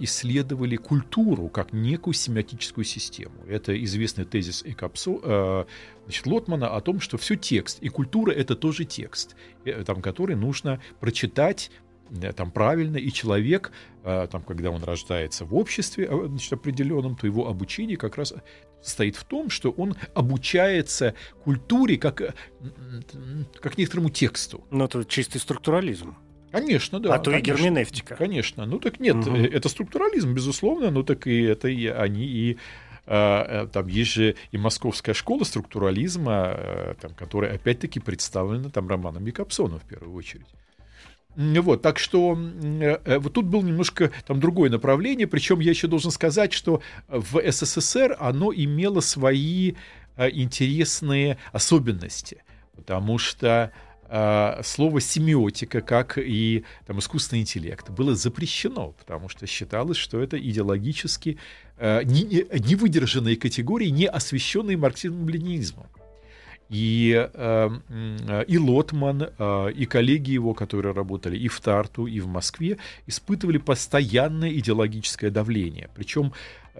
исследовали 0.00 0.74
культуру 0.74 1.48
как 1.48 1.72
некую 1.72 2.12
семиотическую 2.12 2.84
систему. 2.84 3.44
Это 3.46 3.72
известный 3.84 4.24
тезис 4.24 4.64
Экапсо, 4.64 5.64
значит, 6.10 6.26
Лотмана 6.26 6.74
о 6.74 6.80
том, 6.80 7.00
что 7.00 7.16
все 7.18 7.36
текст, 7.36 7.78
и 7.80 7.88
культура— 7.88 8.32
это 8.32 8.56
тоже 8.56 8.84
текст, 8.84 9.36
там, 9.86 10.02
который 10.02 10.36
нужно 10.36 10.80
прочитать 10.98 11.70
там 12.34 12.50
правильно, 12.50 12.96
и 12.96 13.12
человек, 13.12 13.70
там, 14.02 14.42
когда 14.42 14.72
он 14.72 14.82
рождается 14.82 15.44
в 15.44 15.54
обществе 15.54 16.10
значит, 16.10 16.52
определенном, 16.52 17.14
то 17.14 17.24
его 17.24 17.46
обучение 17.46 17.96
как 17.96 18.16
раз 18.16 18.34
состоит 18.82 19.14
в 19.14 19.22
том, 19.22 19.48
что 19.48 19.70
он 19.70 19.94
обучается 20.12 21.14
культуре 21.44 21.98
как, 21.98 22.34
как 23.60 23.78
некоторому 23.78 24.10
тексту. 24.10 24.64
Ну, 24.72 24.86
это 24.86 25.04
чистый 25.04 25.38
структурализм. 25.38 26.16
Конечно, 26.50 26.98
да. 26.98 27.14
А 27.14 27.18
то 27.18 27.30
конечно, 27.30 27.52
и 27.52 27.56
герменевтика. 27.56 28.16
Конечно. 28.16 28.66
Ну 28.66 28.80
так 28.80 28.98
нет, 28.98 29.16
угу. 29.16 29.36
это 29.36 29.68
структурализм, 29.68 30.34
безусловно, 30.34 30.90
ну 30.90 31.04
так 31.04 31.28
и 31.28 31.42
это 31.42 31.68
и 31.68 31.86
они 31.86 32.24
и 32.24 32.52
э, 32.54 32.56
там 33.06 33.86
есть 33.88 34.12
же 34.12 34.36
и 34.52 34.58
московская 34.58 35.14
школа 35.14 35.44
структурализма, 35.44 36.54
э, 36.56 36.94
там, 37.00 37.12
которая 37.14 37.54
опять-таки 37.54 38.00
представлена 38.00 38.70
там 38.70 38.88
Романом 38.88 39.26
Якобсоном 39.26 39.80
в 39.80 39.84
первую 39.84 40.14
очередь. 40.14 40.46
Вот, 41.36 41.82
так 41.82 41.98
что 41.98 42.36
э, 42.36 43.18
вот 43.18 43.32
тут 43.32 43.46
было 43.46 43.62
немножко 43.62 44.10
там 44.26 44.40
другое 44.40 44.70
направление, 44.70 45.26
причем 45.26 45.60
я 45.60 45.70
еще 45.70 45.86
должен 45.86 46.10
сказать, 46.10 46.52
что 46.52 46.82
в 47.08 47.40
СССР 47.50 48.16
оно 48.18 48.52
имело 48.52 49.00
свои 49.00 49.74
интересные 50.16 51.38
особенности, 51.52 52.42
потому 52.76 53.16
что 53.16 53.72
э, 54.10 54.62
слово 54.62 55.00
семиотика, 55.00 55.80
как 55.80 56.18
и 56.18 56.64
там, 56.86 56.98
искусственный 56.98 57.42
интеллект, 57.42 57.88
было 57.90 58.14
запрещено, 58.14 58.92
потому 58.98 59.28
что 59.28 59.46
считалось, 59.46 59.96
что 59.96 60.20
это 60.20 60.38
идеологически 60.38 61.38
э, 61.78 62.02
невыдержанные 62.04 63.36
категории, 63.36 63.88
не 63.88 64.06
освещенные 64.06 64.76
марксизмом-ленинизмом. 64.76 65.86
И, 66.68 67.28
э, 67.34 67.70
и 68.46 68.58
Лотман, 68.58 69.28
и 69.74 69.86
коллеги 69.86 70.30
его, 70.30 70.54
которые 70.54 70.94
работали 70.94 71.36
и 71.36 71.48
в 71.48 71.60
Тарту, 71.60 72.06
и 72.06 72.20
в 72.20 72.28
Москве, 72.28 72.76
испытывали 73.08 73.58
постоянное 73.58 74.52
идеологическое 74.52 75.30
давление. 75.30 75.88
Причем 75.96 76.32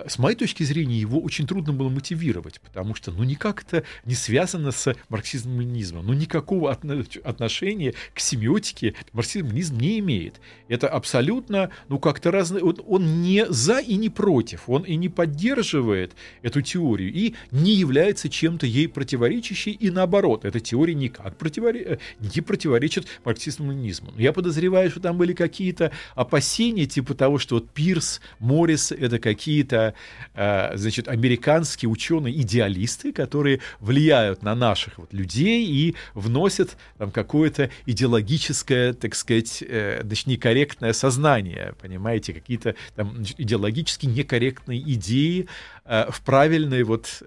с 0.07 0.19
моей 0.19 0.37
точки 0.37 0.63
зрения, 0.63 0.99
его 0.99 1.21
очень 1.21 1.47
трудно 1.47 1.73
было 1.73 1.89
мотивировать, 1.89 2.61
потому 2.61 2.95
что, 2.95 3.11
ну, 3.11 3.25
никак 3.25 3.63
это 3.63 3.85
не 4.05 4.15
связано 4.15 4.73
с 4.73 4.95
марксизмом-ленинизмом. 5.09 6.07
Ну, 6.07 6.13
никакого 6.13 6.71
отношения 6.71 7.95
к 8.15 8.21
семиотике 8.21 8.95
марксизм-ленинизм 9.13 9.79
не 9.79 9.99
имеет. 10.01 10.41
Это 10.69 10.89
абсолютно, 10.89 11.71
ну, 11.89 11.99
как-то 11.99 12.31
разное. 12.31 12.63
Он, 12.63 12.77
он 12.87 13.23
не 13.23 13.47
за 13.49 13.81
и 13.81 13.97
не 13.97 14.09
против, 14.09 14.69
он 14.69 14.83
и 14.83 14.97
не 14.97 15.09
поддерживает 15.09 16.13
эту 16.43 16.63
теорию, 16.63 17.13
и 17.13 17.35
не 17.51 17.75
является 17.75 18.29
чем-то 18.29 18.67
ей 18.67 18.89
противоречащей, 18.89 19.73
и 19.73 19.91
наоборот, 19.91 20.45
эта 20.45 20.61
теория 20.61 20.95
никак 20.95 21.37
противори... 21.37 21.81
Э, 21.81 21.99
не 22.21 22.41
противоречит 22.41 23.07
марксизму-ленинизму. 23.25 24.13
Я 24.19 24.33
подозреваю, 24.33 24.91
что 24.91 25.01
там 25.01 25.17
были 25.17 25.33
какие-то 25.33 25.93
опасения, 26.15 26.87
типа 26.87 27.15
того, 27.15 27.39
что 27.39 27.57
вот 27.57 27.71
Пирс, 27.71 28.21
Моррис— 28.39 28.93
это 28.93 29.19
какие-то 29.19 29.90
Э, 30.35 30.77
значит, 30.77 31.09
американские 31.09 31.89
ученые-идеалисты, 31.89 33.13
которые 33.13 33.61
влияют 33.81 34.43
на 34.43 34.55
наших 34.55 34.99
вот 34.99 35.13
людей 35.13 35.67
и 35.67 35.97
вносят 36.15 36.77
там 36.99 37.11
какое-то 37.11 37.71
идеологическое, 37.87 38.93
так 38.93 39.15
сказать, 39.15 39.63
э, 39.67 40.01
значит, 40.03 40.27
некорректное 40.27 40.93
сознание, 40.93 41.75
понимаете, 41.81 42.33
какие-то 42.33 42.75
там 42.95 43.23
идеологически 43.39 44.07
некорректные 44.07 44.81
идеи 44.95 45.49
э, 45.85 46.11
в 46.11 46.21
правильный 46.23 46.83
вот, 46.83 47.23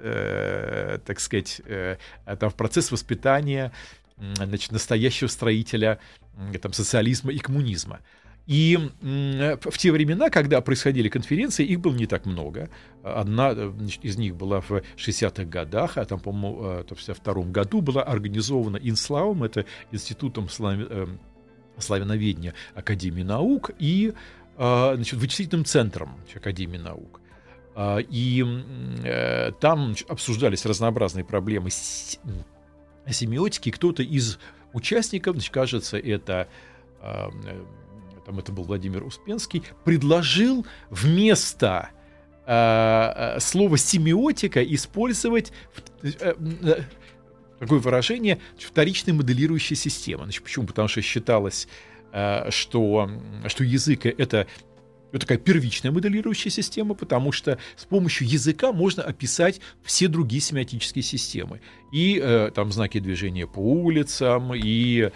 так 1.06 1.20
сказать, 1.20 1.62
там, 2.26 2.50
в 2.50 2.56
процесс 2.56 2.92
воспитания 2.92 3.72
значит, 4.18 4.72
настоящего 4.72 5.28
строителя 5.28 6.00
там, 6.62 6.74
социализма 6.74 7.32
и 7.32 7.40
коммунизма. 7.40 8.00
И 8.46 8.78
в 9.00 9.78
те 9.78 9.92
времена, 9.92 10.30
когда 10.30 10.60
происходили 10.60 11.08
конференции, 11.08 11.66
их 11.66 11.80
было 11.80 11.94
не 11.94 12.08
так 12.08 12.26
много. 12.26 12.70
Одна 13.02 13.54
значит, 13.54 14.04
из 14.04 14.18
них 14.18 14.36
была 14.36 14.60
в 14.60 14.84
60-х 14.98 15.46
годах, 15.46 15.98
а 15.98 16.06
там, 16.06 16.20
по-моему, 16.20 16.58
в 16.58 16.80
1952 16.82 17.44
году 17.52 17.82
была 17.82 18.04
организована 18.04 18.78
Инславом, 18.78 19.44
это 19.44 19.66
Институтом 19.92 20.50
э, 20.60 21.08
славяноведения 21.78 22.54
Академии 22.76 23.24
наук, 23.24 23.72
и 23.80 24.14
значит, 24.56 25.14
вычислительным 25.14 25.66
центром 25.66 26.20
Академии 26.36 26.78
наук. 26.78 27.22
И 27.76 28.46
э, 29.04 29.52
там 29.60 29.96
обсуждались 30.08 30.66
разнообразные 30.66 31.26
проблемы 31.26 31.72
семиотики. 31.72 33.72
Кто-то 33.72 34.04
из 34.04 34.38
участников, 34.74 35.36
значит, 35.36 35.52
кажется, 35.52 35.98
это 35.98 36.48
э, 37.02 37.30
там 38.26 38.40
это 38.40 38.52
был 38.52 38.64
Владимир 38.64 39.04
Успенский, 39.04 39.64
предложил 39.84 40.66
вместо 40.90 41.90
э, 42.46 43.38
слова 43.40 43.78
семиотика 43.78 44.64
использовать 44.64 45.52
такое 47.60 47.80
выражение 47.80 48.40
вторичной 48.58 49.14
моделирующей 49.14 49.76
системы. 49.76 50.24
Значит, 50.24 50.44
почему? 50.44 50.68
Потому 50.68 50.88
что 50.88 51.02
считалось, 51.02 51.68
что, 52.50 53.10
что 53.48 53.64
язык 53.64 54.06
это 54.06 54.48
это 55.14 55.28
такая 55.28 55.38
первичная 55.38 55.92
моделирующая 55.92 56.52
система, 56.52 56.96
потому 56.96 57.32
что 57.32 57.60
с 57.76 57.86
помощью 57.86 58.28
языка 58.28 58.74
можно 58.74 59.04
описать 59.04 59.62
все 59.84 60.08
другие 60.08 60.42
семиотические 60.42 61.04
системы. 61.04 61.62
И 61.92 62.20
э, 62.22 62.50
там 62.54 62.72
знаки 62.72 63.00
движения 63.00 63.46
по 63.46 63.60
улицам, 63.60 64.54
и 64.56 65.02
э, 65.02 65.12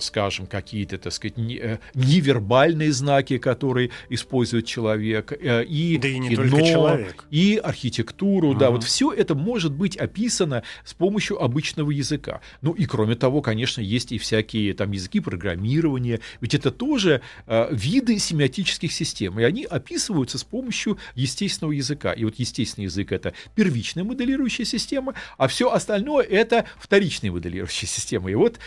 скажем, 0.00 0.46
какие-то, 0.46 0.98
так 0.98 1.12
сказать, 1.12 1.38
э, 1.38 1.78
невербальные 1.94 2.92
знаки, 2.92 3.38
которые 3.38 3.90
использует 4.10 4.66
человек, 4.66 5.32
э, 5.32 5.64
и 5.64 5.96
да 5.96 6.08
и 6.08 6.18
не 6.18 6.30
кино, 6.30 6.42
только 6.42 6.66
человек. 6.66 7.24
и 7.30 7.60
архитектуру, 7.62 8.52
uh-huh. 8.52 8.58
да, 8.58 8.70
вот 8.70 8.84
все 8.84 9.12
это 9.12 9.34
может 9.34 9.72
быть 9.72 9.96
описано 9.96 10.64
с 10.84 10.92
помощью 10.92 11.42
обычного 11.42 11.90
языка. 11.90 12.40
Ну 12.62 12.72
и 12.72 12.84
кроме 12.84 13.14
того, 13.14 13.40
конечно, 13.40 13.80
есть 13.80 14.12
и 14.12 14.18
всякие 14.18 14.74
там 14.74 14.90
языки 14.90 15.20
программирования, 15.20 16.20
ведь 16.40 16.54
это 16.54 16.70
тоже 16.70 17.22
э, 17.46 17.68
виды 17.70 18.18
семиотических 18.18 18.92
систем, 18.92 19.40
и 19.40 19.44
они 19.44 19.64
описываются 19.64 20.36
с 20.38 20.44
помощью 20.44 20.98
естественного 21.14 21.72
языка. 21.72 22.12
И 22.12 22.24
вот 22.24 22.34
естественный 22.38 22.86
язык 22.86 23.12
это 23.12 23.32
первичная 23.54 24.04
моделирующая 24.04 24.66
система, 24.66 25.14
а 25.38 25.48
все 25.48 25.70
остальное 25.70 26.24
это 26.24 26.66
вторичная 26.78 27.32
моделирующая 27.32 27.88
система. 27.88 28.30
И 28.30 28.34
вот 28.34 28.58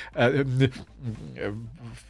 э, 1.35 1.53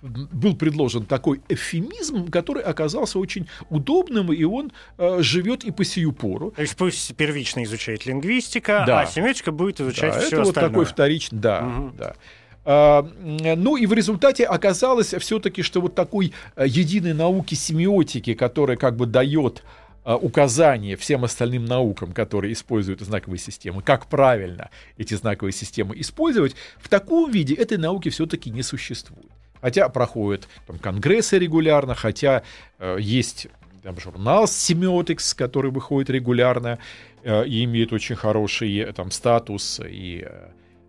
был 0.01 0.55
предложен 0.55 1.05
такой 1.05 1.41
эвфемизм, 1.49 2.29
который 2.29 2.63
оказался 2.63 3.19
очень 3.19 3.47
удобным, 3.69 4.31
и 4.31 4.43
он 4.43 4.71
э, 4.97 5.21
живет 5.21 5.63
и 5.63 5.71
по 5.71 5.83
сию 5.83 6.11
пору. 6.11 6.51
То 6.51 6.61
есть 6.61 6.75
пусть 6.75 7.15
первично 7.15 7.63
изучает 7.63 8.05
лингвистика, 8.05 8.83
да. 8.85 9.01
а 9.01 9.05
семиотика 9.05 9.51
будет 9.51 9.81
изучать 9.81 10.13
да, 10.13 10.19
все 10.19 10.27
это 10.27 10.41
остальное. 10.41 10.69
вот 10.69 10.73
такой 10.73 10.85
вторичный, 10.85 11.39
да, 11.39 11.65
угу. 11.65 11.91
да. 11.97 12.15
А, 12.63 13.07
ну 13.23 13.75
и 13.75 13.85
в 13.85 13.93
результате 13.93 14.45
оказалось 14.45 15.13
все-таки, 15.15 15.63
что 15.63 15.81
вот 15.81 15.95
такой 15.95 16.33
э, 16.55 16.65
единой 16.67 17.13
науки 17.13 17.55
семиотики, 17.55 18.33
которая 18.35 18.77
как 18.77 18.95
бы 18.95 19.07
дает 19.07 19.63
Э, 20.03 20.15
указания 20.15 20.95
всем 20.95 21.23
остальным 21.23 21.65
наукам, 21.65 22.11
которые 22.11 22.53
используют 22.53 23.01
знаковые 23.01 23.37
системы, 23.37 23.83
как 23.83 24.07
правильно 24.07 24.71
эти 24.97 25.13
знаковые 25.13 25.53
системы 25.53 25.99
использовать, 25.99 26.55
в 26.79 26.89
таком 26.89 27.29
виде 27.29 27.53
этой 27.53 27.77
науки 27.77 28.09
все-таки 28.09 28.49
не 28.49 28.63
существует. 28.63 29.29
Хотя 29.61 29.87
проходят 29.89 30.47
там, 30.65 30.79
конгрессы 30.79 31.37
регулярно, 31.37 31.93
хотя 31.93 32.41
э, 32.79 32.97
есть 32.99 33.47
там, 33.83 33.99
журнал 33.99 34.45
Semiotics, 34.45 35.35
который 35.35 35.69
выходит 35.69 36.09
регулярно 36.09 36.79
э, 37.23 37.45
и 37.45 37.63
имеет 37.65 37.93
очень 37.93 38.15
хороший 38.15 38.75
э, 38.79 38.93
там, 38.93 39.11
статус 39.11 39.79
и 39.85 40.25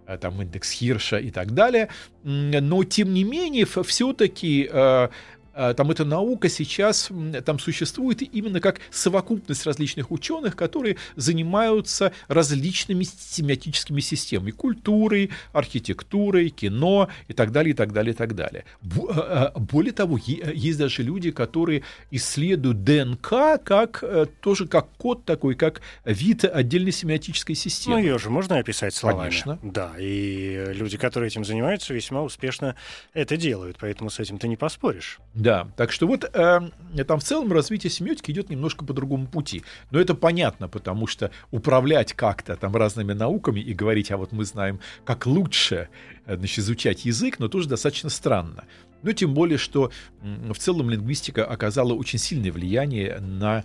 э, 0.06 0.16
там 0.16 0.40
индекс 0.40 0.70
Хирша 0.70 1.18
и 1.18 1.30
так 1.30 1.52
далее. 1.52 1.88
Но, 2.22 2.84
тем 2.84 3.12
не 3.12 3.24
менее, 3.24 3.66
все-таки 3.66 4.64
э, 4.64 4.70
а, 4.72 5.10
там 5.54 5.90
эта 5.90 6.04
наука 6.04 6.48
сейчас 6.48 7.10
там 7.44 7.58
существует 7.58 8.22
именно 8.22 8.60
как 8.60 8.80
совокупность 8.90 9.66
различных 9.66 10.10
ученых, 10.10 10.56
которые 10.56 10.96
занимаются 11.16 12.12
различными 12.28 13.04
семиотическими 13.04 14.00
системами, 14.00 14.50
культурой, 14.50 15.30
архитектурой, 15.52 16.50
кино 16.50 17.08
и 17.28 17.32
так 17.32 17.52
далее, 17.52 17.72
и 17.72 17.76
так 17.76 17.92
далее, 17.92 18.12
и 18.12 18.16
так 18.16 18.34
далее. 18.34 18.64
А, 19.08 19.52
а, 19.54 19.58
более 19.58 19.92
того, 19.92 20.18
есть 20.18 20.78
даже 20.78 21.02
люди, 21.02 21.30
которые 21.30 21.82
исследуют 22.10 22.84
ДНК 22.84 23.62
как 23.62 24.02
э, 24.02 24.26
тоже 24.40 24.66
как 24.66 24.88
код 24.96 25.24
такой, 25.24 25.54
как 25.54 25.80
вид 26.04 26.44
отдельной 26.44 26.92
семиотической 26.92 27.54
системы. 27.54 27.96
Ну, 27.96 28.02
ее 28.02 28.18
же 28.18 28.30
можно 28.30 28.58
описать 28.58 28.94
словами. 28.94 29.30
Конечно. 29.30 29.58
Да, 29.62 29.92
и 29.98 30.72
люди, 30.74 30.96
которые 30.96 31.28
этим 31.28 31.44
занимаются, 31.44 31.94
весьма 31.94 32.22
успешно 32.22 32.76
это 33.12 33.36
делают, 33.36 33.76
поэтому 33.80 34.10
с 34.10 34.18
этим 34.18 34.38
ты 34.38 34.48
не 34.48 34.56
поспоришь. 34.56 35.18
Да, 35.42 35.66
так 35.76 35.90
что 35.90 36.06
вот 36.06 36.24
э, 36.24 36.60
там 37.04 37.18
в 37.18 37.24
целом 37.24 37.52
развитие 37.52 37.90
семиотики 37.90 38.30
идет 38.30 38.48
немножко 38.48 38.84
по 38.84 38.92
другому 38.92 39.26
пути. 39.26 39.64
Но 39.90 39.98
это 39.98 40.14
понятно, 40.14 40.68
потому 40.68 41.08
что 41.08 41.32
управлять 41.50 42.12
как-то 42.12 42.54
там 42.54 42.76
разными 42.76 43.12
науками 43.12 43.58
и 43.58 43.74
говорить, 43.74 44.12
а 44.12 44.18
вот 44.18 44.30
мы 44.30 44.44
знаем, 44.44 44.78
как 45.04 45.26
лучше 45.26 45.88
э, 46.26 46.36
значит, 46.36 46.60
изучать 46.60 47.04
язык, 47.04 47.40
но 47.40 47.48
тоже 47.48 47.68
достаточно 47.68 48.08
странно. 48.08 48.66
Ну, 49.02 49.12
тем 49.12 49.34
более, 49.34 49.58
что 49.58 49.90
в 50.20 50.58
целом 50.58 50.90
лингвистика 50.90 51.44
оказала 51.44 51.92
очень 51.92 52.20
сильное 52.20 52.52
влияние 52.52 53.18
на 53.18 53.64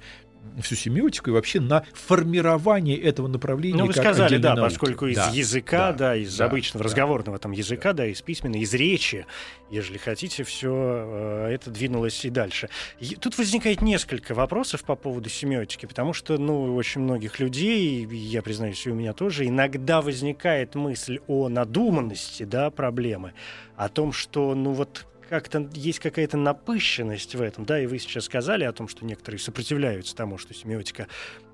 всю 0.62 0.76
семиотику 0.76 1.30
и 1.30 1.34
вообще 1.34 1.60
на 1.60 1.84
формирование 1.94 2.98
этого 2.98 3.28
направления. 3.28 3.78
Ну, 3.78 3.88
вы 3.88 3.94
сказали, 3.94 4.38
да, 4.38 4.56
науки. 4.56 4.70
поскольку 4.70 5.08
из 5.08 5.16
да, 5.16 5.30
языка, 5.34 5.92
да, 5.92 5.98
да 5.98 6.16
из 6.16 6.38
да, 6.38 6.46
обычного 6.46 6.84
да, 6.84 6.90
разговорного 6.90 7.38
там 7.40 7.52
языка, 7.52 7.94
да. 7.94 8.04
да, 8.04 8.08
из 8.08 8.22
письменной, 8.22 8.62
из 8.62 8.74
речи, 8.74 9.26
если 9.70 9.98
хотите, 9.98 10.44
все 10.44 10.72
э, 10.72 11.50
это 11.54 11.72
двинулось 11.72 12.24
и 12.26 12.30
дальше. 12.30 12.70
И 13.00 13.16
тут 13.16 13.38
возникает 13.38 13.82
несколько 13.82 14.34
вопросов 14.34 14.84
по 14.84 14.96
поводу 14.96 15.30
семиотики, 15.30 15.86
потому 15.86 16.14
что, 16.14 16.38
ну, 16.38 16.76
очень 16.76 17.02
многих 17.02 17.40
людей, 17.40 18.06
я 18.06 18.42
признаюсь, 18.42 18.86
и 18.86 18.90
у 18.90 18.96
меня 18.96 19.14
тоже, 19.14 19.46
иногда 19.46 20.02
возникает 20.02 20.76
мысль 20.76 21.20
о 21.28 21.50
надуманности, 21.50 22.44
да, 22.44 22.70
проблемы, 22.70 23.34
о 23.76 23.90
том, 23.90 24.12
что, 24.12 24.56
ну, 24.56 24.72
вот 24.72 25.06
как-то 25.30 25.70
есть 25.74 26.00
какая-то 26.00 26.38
напыщенность 26.38 27.36
в 27.36 27.42
этом, 27.42 27.66
да, 27.66 27.80
и 27.82 27.86
вы 27.86 28.00
сейчас 28.00 28.26
сказали 28.26 28.64
о 28.64 28.72
том, 28.74 28.88
что 28.88 29.06
некоторые 29.06 29.40
сопротивляются 29.40 30.16
тому, 30.16 30.38
что 30.38 30.54
семиотика, 30.54 31.08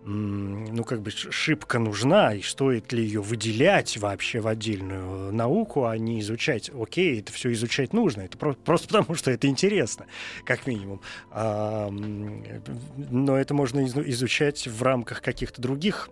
ну, 0.06 0.84
как 0.84 1.02
бы 1.02 1.12
шибко 1.12 1.80
нужна, 1.80 2.34
и 2.34 2.42
стоит 2.42 2.92
ли 2.92 3.04
ее 3.04 3.22
выделять 3.22 3.98
вообще 3.98 4.40
в 4.40 4.48
отдельную 4.48 5.34
науку, 5.34 5.86
а 5.86 5.98
не 5.98 6.20
изучать. 6.20 6.70
Окей, 6.74 7.20
это 7.20 7.32
все 7.32 7.52
изучать 7.54 7.94
нужно, 7.94 8.22
это 8.22 8.38
про- 8.38 8.54
просто 8.54 8.88
потому, 8.88 9.16
что 9.16 9.32
это 9.32 9.48
интересно, 9.48 10.06
как 10.46 10.68
минимум. 10.68 11.02
А, 11.32 11.90
но 11.90 13.38
это 13.38 13.54
можно 13.54 13.86
изучать 13.86 14.68
в 14.68 14.84
рамках 14.84 15.22
каких-то 15.22 15.62
других 15.62 16.10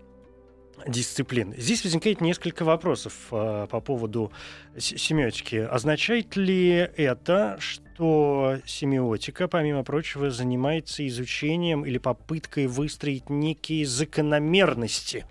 дисциплин. 0.88 1.54
Здесь 1.58 1.84
возникает 1.84 2.22
несколько 2.22 2.64
вопросов 2.64 3.14
э, 3.32 3.68
по 3.70 3.80
поводу 3.80 4.32
семиотики. 4.78 5.56
Означает 5.56 6.36
ли 6.36 6.70
это, 6.70 7.58
что 7.60 8.58
семиотика, 8.66 9.48
помимо 9.48 9.84
прочего, 9.84 10.32
занимается 10.32 11.06
изучением 11.08 11.86
или 11.86 11.98
попыткой 11.98 12.68
выстроить 12.68 13.30
некие 13.30 13.86
закономерности, 13.86 15.26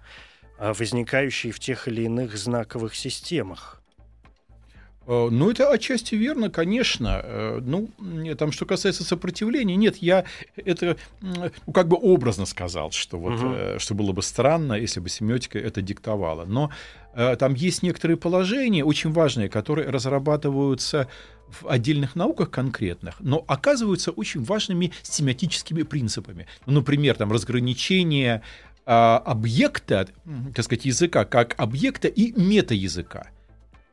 э, 0.59 0.73
возникающие 0.73 1.53
в 1.53 1.61
тех 1.61 1.89
или 1.89 2.03
иных 2.03 2.37
знаковых 2.37 2.95
системах? 2.95 3.80
Э, 5.07 5.29
ну, 5.31 5.51
это 5.51 5.71
отчасти 5.71 6.15
верно, 6.15 6.51
конечно. 6.51 7.21
Э, 7.23 7.61
ну, 7.63 7.89
там, 8.39 8.53
что 8.53 8.67
касается 8.67 9.05
сопротивления, 9.05 9.77
нет, 9.77 9.97
я 9.97 10.25
это 10.57 10.97
ну, 11.21 11.51
как 11.73 11.89
бы 11.89 11.97
образно 12.01 12.47
сказал, 12.47 12.91
что 12.91 13.19
вот, 13.19 13.41
угу. 13.41 13.79
что 13.79 13.95
было 13.95 14.13
бы 14.13 14.23
странно, 14.23 14.75
если 14.75 15.01
бы 15.01 15.09
семиотика 15.09 15.59
это 15.59 15.83
диктовала. 15.83 16.45
Но 16.45 16.71
там 17.41 17.55
есть 17.55 17.83
некоторые 17.83 18.17
положения, 18.17 18.85
очень 18.85 19.11
важные, 19.11 19.49
которые 19.49 19.91
разрабатываются 19.91 21.09
в 21.49 21.67
отдельных 21.67 22.15
науках 22.15 22.51
конкретных, 22.51 23.17
но 23.19 23.45
оказываются 23.49 24.13
очень 24.13 24.45
важными 24.45 24.93
семиотическими 25.03 25.83
принципами. 25.83 26.47
Ну, 26.67 26.75
например, 26.75 27.17
там 27.17 27.33
разграничение 27.33 28.43
а, 28.87 29.19
объекта, 29.19 30.09
так 30.55 30.65
сказать, 30.65 30.85
языка 30.85 31.25
как 31.25 31.55
объекта 31.59 32.09
и 32.09 32.33
метаязыка. 32.33 33.29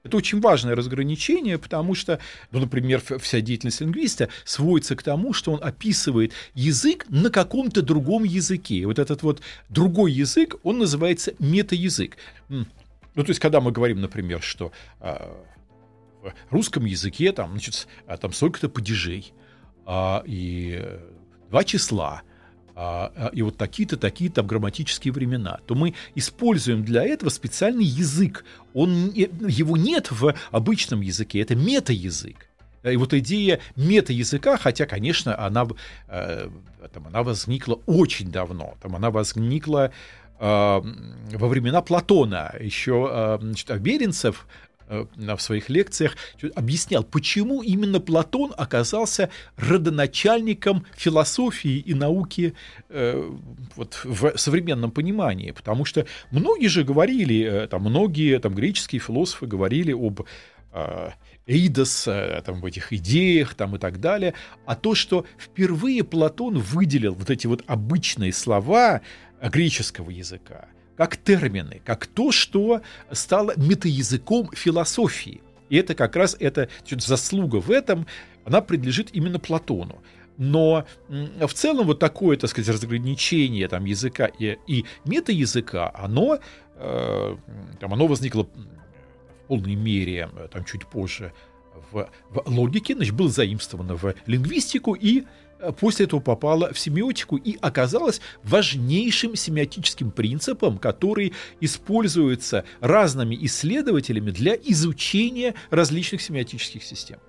Это 0.07 0.15
очень 0.15 0.39
важное 0.39 0.73
разграничение, 0.73 1.57
потому 1.57 1.93
что, 1.93 2.19
ну, 2.51 2.61
например, 2.61 3.01
вся 3.19 3.41
деятельность 3.41 3.81
лингвиста 3.81 4.29
сводится 4.45 4.95
к 4.95 5.03
тому, 5.03 5.33
что 5.33 5.51
он 5.51 5.61
описывает 5.61 6.31
язык 6.53 7.05
на 7.09 7.29
каком-то 7.29 7.81
другом 7.81 8.23
языке. 8.23 8.85
Вот 8.85 8.99
этот 8.99 9.21
вот 9.23 9.41
другой 9.67 10.13
язык, 10.13 10.55
он 10.63 10.77
называется 10.77 11.33
метаязык. 11.39 12.15
Ну, 12.47 12.65
то 13.15 13.29
есть, 13.29 13.41
когда 13.41 13.59
мы 13.59 13.73
говорим, 13.73 13.99
например, 13.99 14.41
что 14.41 14.71
э, 15.01 15.17
в 16.21 16.33
русском 16.51 16.85
языке 16.85 17.33
там, 17.33 17.51
значит, 17.51 17.89
а, 18.05 18.15
там 18.15 18.31
столько-то 18.31 18.69
падежей, 18.69 19.33
а, 19.85 20.23
и 20.25 20.85
два 21.49 21.65
числа, 21.65 22.21
а, 22.79 23.11
а, 23.15 23.27
и 23.33 23.41
вот 23.41 23.57
такие-то, 23.57 23.97
такие 23.97 24.29
там 24.29 24.45
грамматические 24.45 25.11
времена, 25.11 25.61
то 25.65 25.73
мы 25.73 25.95
используем 26.13 26.83
для 26.83 27.03
этого 27.03 27.29
специальный 27.29 27.83
язык. 27.83 28.45
Он, 28.75 29.11
его 29.15 29.75
нет 29.77 30.11
в 30.11 30.35
обычном 30.51 31.01
языке, 31.01 31.41
это 31.41 31.55
мета-язык. 31.55 32.47
И 32.83 32.95
вот 32.95 33.15
идея 33.15 33.59
мета-языка, 33.75 34.57
хотя, 34.57 34.85
конечно, 34.85 35.35
она, 35.43 35.65
э, 36.07 36.49
там, 36.93 37.07
она 37.07 37.23
возникла 37.23 37.79
очень 37.87 38.29
давно, 38.29 38.75
там 38.79 38.95
она 38.95 39.09
возникла 39.09 39.91
э, 40.39 40.43
во 40.43 41.47
времена 41.47 41.81
Платона. 41.81 42.53
Еще 42.59 43.09
э, 43.11 43.37
значит, 43.41 43.81
Беренцев 43.81 44.45
в 44.87 45.39
своих 45.39 45.69
лекциях 45.69 46.15
объяснял, 46.55 47.03
почему 47.03 47.61
именно 47.61 47.99
Платон 47.99 48.53
оказался 48.57 49.29
родоначальником 49.57 50.85
философии 50.95 51.77
и 51.77 51.93
науки 51.93 52.53
э, 52.89 53.31
вот, 53.75 54.01
в 54.03 54.37
современном 54.37 54.91
понимании. 54.91 55.51
Потому 55.51 55.85
что 55.85 56.05
многие 56.31 56.67
же 56.67 56.83
говорили, 56.83 57.43
э, 57.43 57.67
там, 57.67 57.83
многие 57.83 58.39
там, 58.39 58.55
греческие 58.55 58.99
философы 58.99 59.45
говорили 59.45 59.91
об 59.91 60.21
э, 60.73 61.09
Эйдос, 61.47 62.07
э, 62.07 62.41
там, 62.45 62.61
в 62.61 62.65
этих 62.65 62.93
идеях 62.93 63.55
там, 63.55 63.75
и 63.75 63.79
так 63.79 63.99
далее. 63.99 64.33
А 64.65 64.75
то, 64.75 64.95
что 64.95 65.25
впервые 65.37 66.03
Платон 66.03 66.59
выделил 66.59 67.13
вот 67.13 67.29
эти 67.29 67.47
вот 67.47 67.63
обычные 67.67 68.33
слова 68.33 69.01
греческого 69.41 70.09
языка, 70.09 70.67
как 70.97 71.15
термины, 71.15 71.81
как 71.85 72.07
то, 72.07 72.31
что 72.31 72.81
стало 73.11 73.53
метаязыком 73.55 74.49
философии. 74.53 75.41
И 75.69 75.77
это 75.77 75.95
как 75.95 76.15
раз 76.15 76.35
эта 76.39 76.69
заслуга 76.89 77.57
в 77.57 77.71
этом, 77.71 78.07
она 78.45 78.61
принадлежит 78.61 79.09
именно 79.13 79.39
Платону. 79.39 80.01
Но 80.37 80.85
в 81.07 81.53
целом 81.53 81.87
вот 81.87 81.99
такое, 81.99 82.37
так 82.37 82.49
сказать, 82.49 82.69
разграничение 82.73 83.67
там, 83.67 83.85
языка 83.85 84.25
и, 84.25 84.57
и 84.67 84.85
метаязыка, 85.05 85.91
оно, 85.93 86.39
э, 86.75 87.37
там, 87.79 87.93
оно 87.93 88.07
возникло 88.07 88.43
в 88.43 89.47
полной 89.47 89.75
мере 89.75 90.29
там, 90.51 90.63
чуть 90.63 90.85
позже 90.85 91.33
в, 91.91 92.09
в 92.29 92.43
логике, 92.47 92.95
значит, 92.95 93.15
было 93.15 93.29
заимствовано 93.29 93.95
в 93.95 94.13
лингвистику 94.25 94.93
и 94.93 95.23
Э, 95.23 95.46
после 95.79 96.05
этого 96.05 96.19
попала 96.19 96.73
в 96.73 96.79
семиотику 96.79 97.37
и 97.37 97.57
оказалась 97.61 98.21
важнейшим 98.43 99.35
семиотическим 99.35 100.11
принципом, 100.11 100.77
который 100.77 101.33
используется 101.61 102.65
разными 102.79 103.37
исследователями 103.41 104.31
для 104.31 104.55
изучения 104.55 105.55
различных 105.69 106.21
семиотических 106.21 106.83
систем. 106.83 107.19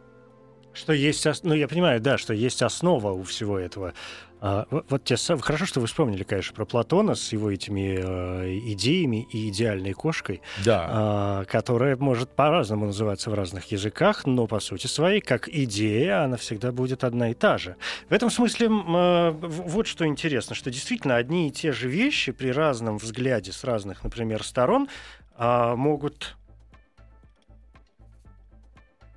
Что 0.72 0.92
есть, 0.92 1.26
ну 1.42 1.54
я 1.54 1.66
понимаю, 1.66 2.00
да, 2.00 2.18
что 2.18 2.32
есть 2.34 2.62
основа 2.62 3.10
у 3.10 3.24
всего 3.24 3.58
этого. 3.58 3.94
А, 4.40 4.66
вот 4.70 5.04
те 5.04 5.16
хорошо, 5.40 5.66
что 5.66 5.80
вы 5.80 5.86
вспомнили, 5.86 6.22
конечно, 6.22 6.54
про 6.54 6.64
Платона 6.64 7.14
с 7.14 7.32
его 7.32 7.50
этими 7.50 7.98
э, 8.00 8.58
идеями 8.72 9.26
и 9.32 9.48
идеальной 9.48 9.92
кошкой, 9.92 10.42
да. 10.64 11.42
э, 11.42 11.50
которая 11.50 11.96
может 11.96 12.30
по-разному 12.30 12.86
называться 12.86 13.30
в 13.30 13.34
разных 13.34 13.72
языках, 13.72 14.26
но 14.26 14.46
по 14.46 14.60
сути 14.60 14.86
своей, 14.86 15.20
как 15.20 15.48
идея, 15.48 16.24
она 16.24 16.36
всегда 16.36 16.70
будет 16.72 17.04
одна 17.04 17.30
и 17.30 17.34
та 17.34 17.58
же. 17.58 17.76
В 18.08 18.12
этом 18.12 18.30
смысле 18.30 18.68
э, 18.68 19.30
вот 19.40 19.86
что 19.86 20.06
интересно, 20.06 20.54
что 20.54 20.70
действительно 20.70 21.16
одни 21.16 21.48
и 21.48 21.50
те 21.50 21.72
же 21.72 21.88
вещи 21.88 22.32
при 22.32 22.50
разном 22.50 22.98
взгляде 22.98 23.52
с 23.52 23.64
разных, 23.64 24.04
например, 24.04 24.44
сторон 24.44 24.88
э, 25.36 25.74
могут 25.74 26.36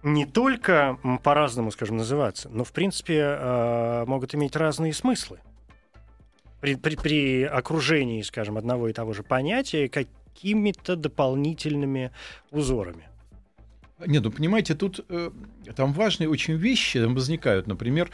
не 0.03 0.25
только 0.25 0.97
по-разному, 1.23 1.71
скажем, 1.71 1.97
называться, 1.97 2.49
но, 2.49 2.63
в 2.63 2.71
принципе, 2.71 3.19
э, 3.19 4.05
могут 4.07 4.33
иметь 4.35 4.55
разные 4.55 4.93
смыслы. 4.93 5.39
При, 6.59 6.75
при, 6.75 6.95
при 6.95 7.43
окружении, 7.43 8.21
скажем, 8.21 8.57
одного 8.57 8.89
и 8.89 8.93
того 8.93 9.13
же 9.13 9.23
понятия 9.23 9.89
какими-то 9.89 10.95
дополнительными 10.95 12.11
узорами. 12.51 13.07
Нет, 14.05 14.23
ну 14.23 14.31
понимаете, 14.31 14.73
тут 14.73 15.05
э, 15.09 15.29
там 15.75 15.93
важные 15.93 16.29
очень 16.29 16.55
вещи 16.55 16.97
возникают. 16.97 17.67
Например, 17.67 18.09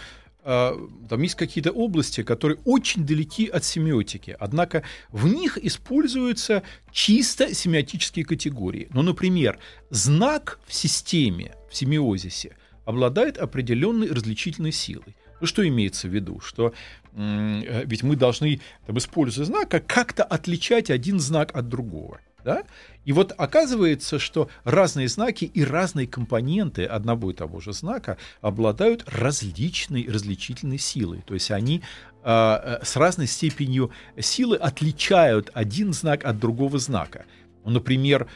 а, 0.50 0.78
там 1.10 1.22
есть 1.24 1.36
какие-то 1.36 1.72
области, 1.72 2.24
которые 2.24 2.58
очень 2.64 3.06
далеки 3.06 3.48
от 3.48 3.66
семиотики, 3.66 4.34
однако 4.40 4.84
в 5.12 5.28
них 5.28 5.58
используются 5.58 6.64
чисто 6.90 7.54
семиотические 7.54 8.24
категории. 8.24 8.88
Ну, 8.94 9.02
например, 9.02 9.60
знак 9.90 10.62
в 10.66 10.74
системе, 10.74 11.57
в 11.70 11.76
семиозисе, 11.76 12.56
обладает 12.86 13.38
определенной 13.38 14.12
различительной 14.12 14.72
силой. 14.72 15.16
Ну, 15.40 15.48
что 15.48 15.68
имеется 15.68 16.08
в 16.08 16.14
виду? 16.14 16.40
Что 16.40 16.74
э, 17.14 17.84
ведь 17.86 18.04
мы 18.04 18.16
должны, 18.16 18.62
там, 18.86 18.98
используя 18.98 19.46
знак, 19.46 19.70
как-то 19.86 20.24
отличать 20.24 20.90
один 20.90 21.20
знак 21.20 21.56
от 21.56 21.70
другого. 21.70 22.20
Да? 22.44 22.64
И 23.04 23.12
вот 23.12 23.34
оказывается, 23.38 24.20
что 24.20 24.50
разные 24.64 25.10
знаки 25.10 25.44
и 25.44 25.66
разные 25.66 26.08
компоненты 26.08 26.86
одного 26.86 27.32
и 27.32 27.34
того 27.34 27.60
же 27.60 27.74
знака 27.74 28.18
обладают 28.40 29.04
различной 29.08 30.08
различительной 30.10 30.78
силой. 30.78 31.24
То 31.28 31.34
есть 31.34 31.52
они 31.52 31.82
э, 32.24 32.80
с 32.84 32.96
разной 32.96 33.28
степенью 33.28 33.92
силы 34.18 34.56
отличают 34.56 35.52
один 35.54 35.92
знак 35.92 36.24
от 36.24 36.40
другого 36.40 36.80
знака. 36.80 37.26
Например, 37.70 38.28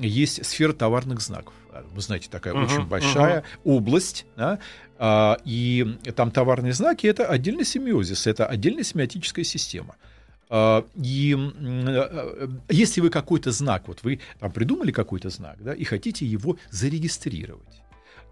есть 0.00 0.44
сфера 0.44 0.72
товарных 0.72 1.20
знаков. 1.20 1.54
Вы 1.92 2.00
знаете, 2.00 2.28
такая 2.30 2.54
uh-huh, 2.54 2.64
очень 2.64 2.86
большая 2.86 3.40
uh-huh. 3.40 3.60
область, 3.64 4.26
да, 4.36 4.58
а, 4.98 5.38
и 5.44 5.96
там 6.16 6.30
товарные 6.30 6.72
знаки 6.72 7.06
это 7.06 7.26
отдельный 7.26 7.64
семиозис, 7.64 8.26
это 8.26 8.46
отдельная 8.46 8.82
семиотическая 8.82 9.44
система. 9.44 9.96
А, 10.50 10.86
и 10.96 11.36
э, 11.36 12.48
если 12.68 13.00
вы 13.00 13.10
какой-то 13.10 13.52
знак, 13.52 13.86
вот 13.86 14.00
вы 14.02 14.20
там 14.40 14.50
придумали 14.50 14.90
какой-то 14.90 15.30
знак, 15.30 15.58
да, 15.60 15.72
и 15.72 15.84
хотите 15.84 16.26
его 16.26 16.56
зарегистрировать, 16.70 17.82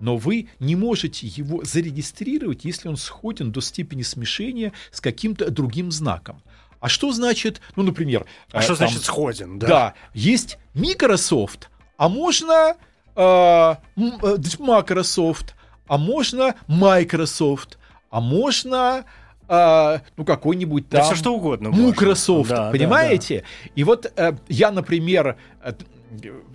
но 0.01 0.17
вы 0.17 0.49
не 0.59 0.77
можете 0.77 1.27
его 1.27 1.63
зарегистрировать, 1.65 2.65
если 2.65 2.89
он 2.89 2.97
сходен 2.97 3.53
до 3.53 3.61
степени 3.61 4.03
смешения 4.03 4.73
с 4.91 5.01
каким-то 5.01 5.51
другим 5.51 5.93
знаком. 5.93 6.43
А 6.81 6.89
что 6.89 7.13
значит, 7.13 7.61
ну, 7.75 7.83
например... 7.83 8.27
А 8.53 8.59
э, 8.59 8.63
что 8.63 8.77
там, 8.77 8.89
значит 8.89 9.05
сходен, 9.05 9.59
да? 9.59 9.67
Да, 9.67 9.95
есть 10.15 10.59
Microsoft, 10.75 11.71
а 11.97 12.09
можно 12.09 12.77
э, 13.15 13.21
э 13.21 14.37
Microsoft, 14.59 15.55
а 15.89 15.99
можно 15.99 16.55
Microsoft, 16.67 17.79
а 18.11 18.21
можно 18.21 19.05
а, 19.49 20.01
ну, 20.17 20.25
какой-нибудь 20.25 20.89
там... 20.89 21.01
Да 21.01 21.07
все 21.07 21.15
что 21.15 21.35
угодно. 21.35 21.71
Microsoft, 21.71 22.51
да, 22.51 22.71
понимаете? 22.71 23.37
Да, 23.37 23.43
да. 23.65 23.71
И 23.77 23.85
вот 23.85 24.13
э, 24.17 24.33
я, 24.49 24.71
например... 24.71 25.37
Э, 25.63 25.73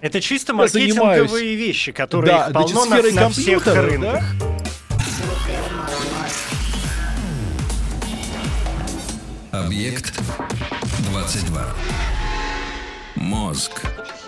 Это 0.01 0.19
чисто 0.19 0.53
маркетинговые 0.53 1.27
занимаюсь, 1.27 1.57
вещи, 1.57 1.91
которые 1.91 2.33
да, 2.33 2.49
полно 2.51 2.85
на, 2.85 3.01
на 3.11 3.29
всех 3.29 3.65
рынках. 3.65 4.23
Да? 4.39 4.60
Объект 9.65 10.19
22. 11.11 11.61
Мозг. 13.15 13.71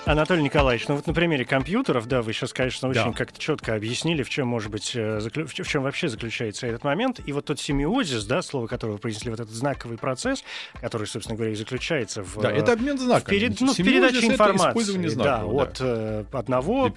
Анатолий 0.05 0.43
Николаевич, 0.43 0.89
ну 0.89 0.95
вот 0.95 1.07
на 1.07 1.13
примере 1.13 1.45
компьютеров, 1.45 2.07
да, 2.07 2.21
вы 2.21 2.33
сейчас, 2.33 2.51
конечно, 2.51 2.89
очень 2.89 3.11
да. 3.11 3.13
как-то 3.13 3.39
четко 3.39 3.73
объяснили, 3.73 4.21
в 4.23 4.29
чем 4.29 4.49
может 4.49 4.69
быть, 4.69 4.91
э, 4.95 5.21
заклю... 5.21 5.47
в 5.47 5.53
чем 5.53 5.83
вообще 5.83 6.09
заключается 6.09 6.67
этот 6.67 6.83
момент. 6.83 7.21
И 7.25 7.31
вот 7.31 7.45
тот 7.45 7.61
семиозис, 7.61 8.25
да, 8.25 8.41
слово 8.41 8.67
которого 8.67 8.95
вы 8.95 8.99
произнесли, 8.99 9.31
вот 9.31 9.39
этот 9.39 9.53
знаковый 9.53 9.97
процесс, 9.97 10.43
который, 10.81 11.07
собственно 11.07 11.37
говоря, 11.37 11.53
и 11.53 11.55
заключается 11.55 12.21
в... 12.21 12.41
Да, 12.41 12.51
это 12.51 12.73
обмен 12.73 12.97
знаками. 12.97 13.37
В, 13.37 13.39
перед... 13.39 13.61
ну, 13.61 13.73
в 13.73 13.77
передаче 13.77 14.27
информации. 14.27 15.07
Знаков, 15.07 15.15
да, 15.15 15.37
да, 15.37 15.45
от 15.45 15.77
э, 15.79 16.25
одного 16.33 16.93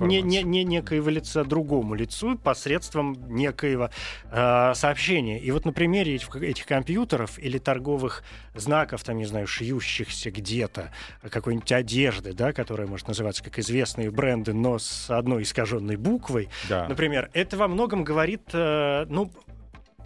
не, 0.00 0.20
не, 0.20 0.42
не 0.42 0.64
некоего 0.64 1.10
лица 1.10 1.44
другому 1.44 1.94
лицу 1.94 2.36
посредством 2.36 3.16
некоего 3.28 3.90
э, 4.32 4.72
сообщения. 4.74 5.38
И 5.38 5.50
вот 5.52 5.64
на 5.64 5.72
примере 5.72 6.16
этих, 6.16 6.34
этих 6.34 6.66
компьютеров 6.66 7.38
или 7.38 7.58
торговых 7.58 8.24
знаков, 8.56 9.04
там, 9.04 9.16
не 9.16 9.26
знаю, 9.26 9.46
шьющихся 9.46 10.32
где-то, 10.32 10.90
какой-нибудь 11.30 11.70
одежды, 11.70 12.32
да, 12.32 12.47
которая 12.52 12.86
может 12.86 13.08
называться 13.08 13.42
как 13.42 13.58
известные 13.58 14.10
бренды, 14.10 14.52
но 14.52 14.78
с 14.78 15.10
одной 15.10 15.42
искаженной 15.42 15.96
буквой, 15.96 16.48
да. 16.68 16.86
например, 16.88 17.30
это 17.32 17.56
во 17.56 17.68
многом 17.68 18.04
говорит, 18.04 18.42
э, 18.52 19.06
ну, 19.08 19.30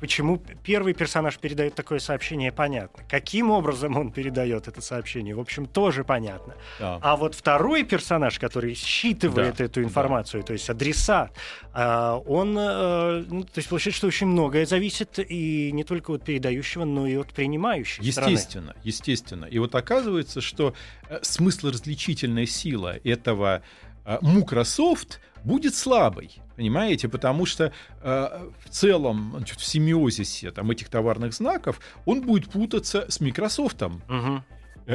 Почему 0.02 0.42
первый 0.64 0.94
персонаж 0.94 1.38
передает 1.38 1.76
такое 1.76 2.00
сообщение, 2.00 2.50
понятно. 2.50 3.04
Каким 3.08 3.52
образом 3.52 3.96
он 3.96 4.10
передает 4.10 4.66
это 4.66 4.80
сообщение, 4.80 5.32
в 5.32 5.38
общем, 5.38 5.66
тоже 5.66 6.02
понятно. 6.02 6.56
Да. 6.80 6.98
А 7.00 7.16
вот 7.16 7.36
второй 7.36 7.84
персонаж, 7.84 8.40
который 8.40 8.74
считывает 8.74 9.58
да. 9.58 9.64
эту 9.64 9.80
информацию, 9.80 10.42
да. 10.42 10.48
то 10.48 10.52
есть 10.54 10.68
адресат, 10.68 11.30
а, 11.72 12.16
он, 12.26 12.58
э, 12.58 13.24
ну, 13.28 13.44
то 13.44 13.58
есть 13.58 13.68
получается, 13.68 13.98
что 13.98 14.08
очень 14.08 14.26
многое 14.26 14.66
зависит 14.66 15.20
и 15.20 15.70
не 15.70 15.84
только 15.84 16.10
от 16.10 16.24
передающего, 16.24 16.84
но 16.84 17.06
и 17.06 17.14
от 17.14 17.28
принимающего. 17.28 18.02
Естественно, 18.02 18.70
стороны. 18.70 18.80
естественно. 18.82 19.44
И 19.44 19.60
вот 19.60 19.72
оказывается, 19.76 20.40
что 20.40 20.74
э, 21.08 21.20
смысл 21.22 21.68
различительная 21.68 22.46
сила 22.46 22.96
этого 23.04 23.62
э, 24.04 24.18
Microsoft 24.20 25.20
будет 25.44 25.76
слабой. 25.76 26.41
Понимаете? 26.56 27.08
Потому 27.08 27.46
что 27.46 27.72
э, 28.02 28.48
в 28.64 28.68
целом 28.70 29.34
значит, 29.36 29.58
в 29.58 29.64
семиозисе 29.64 30.50
там, 30.50 30.70
этих 30.70 30.88
товарных 30.88 31.32
знаков 31.34 31.80
он 32.04 32.22
будет 32.22 32.50
путаться 32.50 33.06
с 33.08 33.20
Microsoft. 33.20 33.82
Угу. 33.82 34.42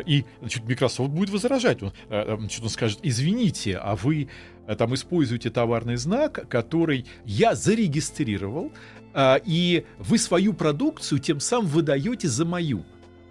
И 0.06 0.26
значит, 0.40 0.64
Microsoft 0.66 1.12
будет 1.12 1.30
возражать. 1.30 1.82
Он, 1.82 1.92
значит, 2.10 2.62
он 2.62 2.70
скажет, 2.70 3.00
извините, 3.04 3.78
а 3.78 3.96
вы 3.96 4.30
там 4.78 4.94
используете 4.94 5.50
товарный 5.50 5.96
знак, 5.96 6.48
который 6.50 7.06
я 7.24 7.56
зарегистрировал, 7.56 8.74
и 9.18 9.86
вы 9.98 10.18
свою 10.18 10.54
продукцию 10.54 11.20
тем 11.20 11.40
самым 11.40 11.68
выдаете 11.68 12.28
за 12.28 12.44
мою 12.44 12.86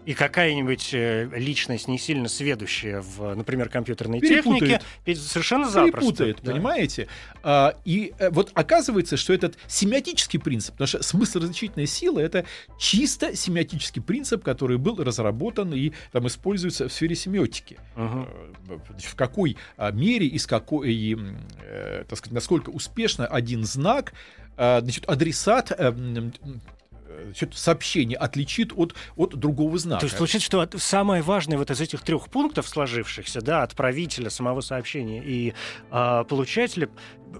и 0.07 0.15
какая-нибудь 0.15 0.91
э, 0.95 1.29
личность 1.35 1.89
не 1.89 1.99
сильно 1.99 2.29
сведущая 2.29 3.03
в, 3.03 3.35
например, 3.35 3.69
компьютерной 3.69 4.21
Перепутает. 4.21 4.83
технике, 5.05 5.21
совершенно 5.21 5.69
запросто. 5.69 5.99
Перепутает, 5.99 6.39
да. 6.43 6.53
понимаете? 6.53 7.09
А, 7.43 7.75
и 7.85 8.15
а, 8.21 8.31
вот 8.31 8.53
оказывается, 8.55 9.17
что 9.17 9.35
этот 9.35 9.59
семиотический 9.67 10.39
принцип, 10.39 10.75
потому 10.75 10.87
что 10.87 11.03
смысл 11.03 11.41
различительной 11.41 11.89
силы 11.89 12.23
это 12.23 12.45
чисто 12.79 13.35
семиотический 13.35 14.01
принцип, 14.01 14.45
который 14.45 14.79
был 14.79 15.03
разработан 15.03 15.75
и 15.75 15.91
там 16.13 16.29
используется 16.29 16.89
в 16.89 16.93
сфере 16.93 17.17
семиотики. 17.17 17.77
Угу. 17.97 18.29
В 18.99 19.17
какой 19.17 19.57
а, 19.77 19.91
мере 19.91 20.29
и 20.29 20.39
с 20.39 20.47
какой, 20.47 20.95
и, 20.95 21.19
э, 21.65 22.05
так 22.09 22.17
сказать, 22.17 22.33
насколько 22.33 22.71
успешно 22.71 23.27
один 23.27 23.65
знак 23.65 24.15
значит, 24.57 25.05
адресат 25.07 25.71
сообщение 27.53 28.17
отличит 28.17 28.73
от, 28.75 28.95
от 29.17 29.35
другого 29.35 29.79
знака. 29.79 30.01
То 30.01 30.07
есть 30.07 30.19
получается, 30.19 30.47
что 30.47 30.79
самое 30.79 31.23
важное 31.23 31.59
вот 31.59 31.71
из 31.71 31.81
этих 31.81 32.03
трех 32.03 32.29
пунктов 32.29 32.69
сложившихся, 32.69 33.41
да, 33.41 33.63
отправителя 33.63 34.31
самого 34.31 34.61
сообщения 34.61 35.23
и 35.25 35.55
а, 35.91 36.25
получателя, 36.25 36.89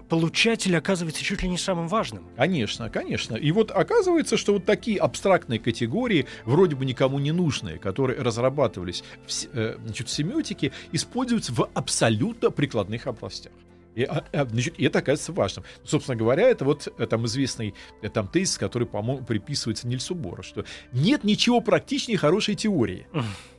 получатель 0.09 0.75
оказывается 0.75 1.23
чуть 1.23 1.43
ли 1.43 1.49
не 1.49 1.57
самым 1.57 1.87
важным. 1.87 2.27
Конечно, 2.35 2.89
конечно. 2.89 3.35
И 3.35 3.51
вот 3.51 3.71
оказывается, 3.71 4.37
что 4.37 4.53
вот 4.53 4.65
такие 4.65 4.99
абстрактные 4.99 5.59
категории, 5.59 6.27
вроде 6.45 6.75
бы 6.75 6.85
никому 6.85 7.19
не 7.19 7.31
нужные, 7.31 7.77
которые 7.77 8.21
разрабатывались 8.21 9.03
в, 9.25 9.31
э, 9.53 9.77
значит, 9.83 10.07
в 10.07 10.11
семиотике, 10.11 10.71
используются 10.91 11.53
в 11.53 11.69
абсолютно 11.73 12.51
прикладных 12.51 13.07
областях. 13.07 13.53
И, 13.97 14.03
а, 14.03 14.23
а, 14.31 14.45
значит, 14.45 14.75
и 14.77 14.85
это 14.85 14.99
оказывается 14.99 15.33
важным. 15.33 15.65
Собственно 15.83 16.15
говоря, 16.15 16.47
это 16.47 16.65
вот 16.65 16.87
э, 16.99 17.07
там 17.07 17.25
известный 17.25 17.73
э, 18.03 18.09
там 18.09 18.27
тезис, 18.27 18.59
который, 18.59 18.87
по-моему, 18.87 19.25
приписывается 19.25 19.87
Нильсу 19.87 20.13
Бору, 20.13 20.43
что 20.43 20.65
нет 20.93 21.23
ничего 21.23 21.61
практичнее 21.61 22.19
хорошей 22.19 22.53
теории. 22.53 23.07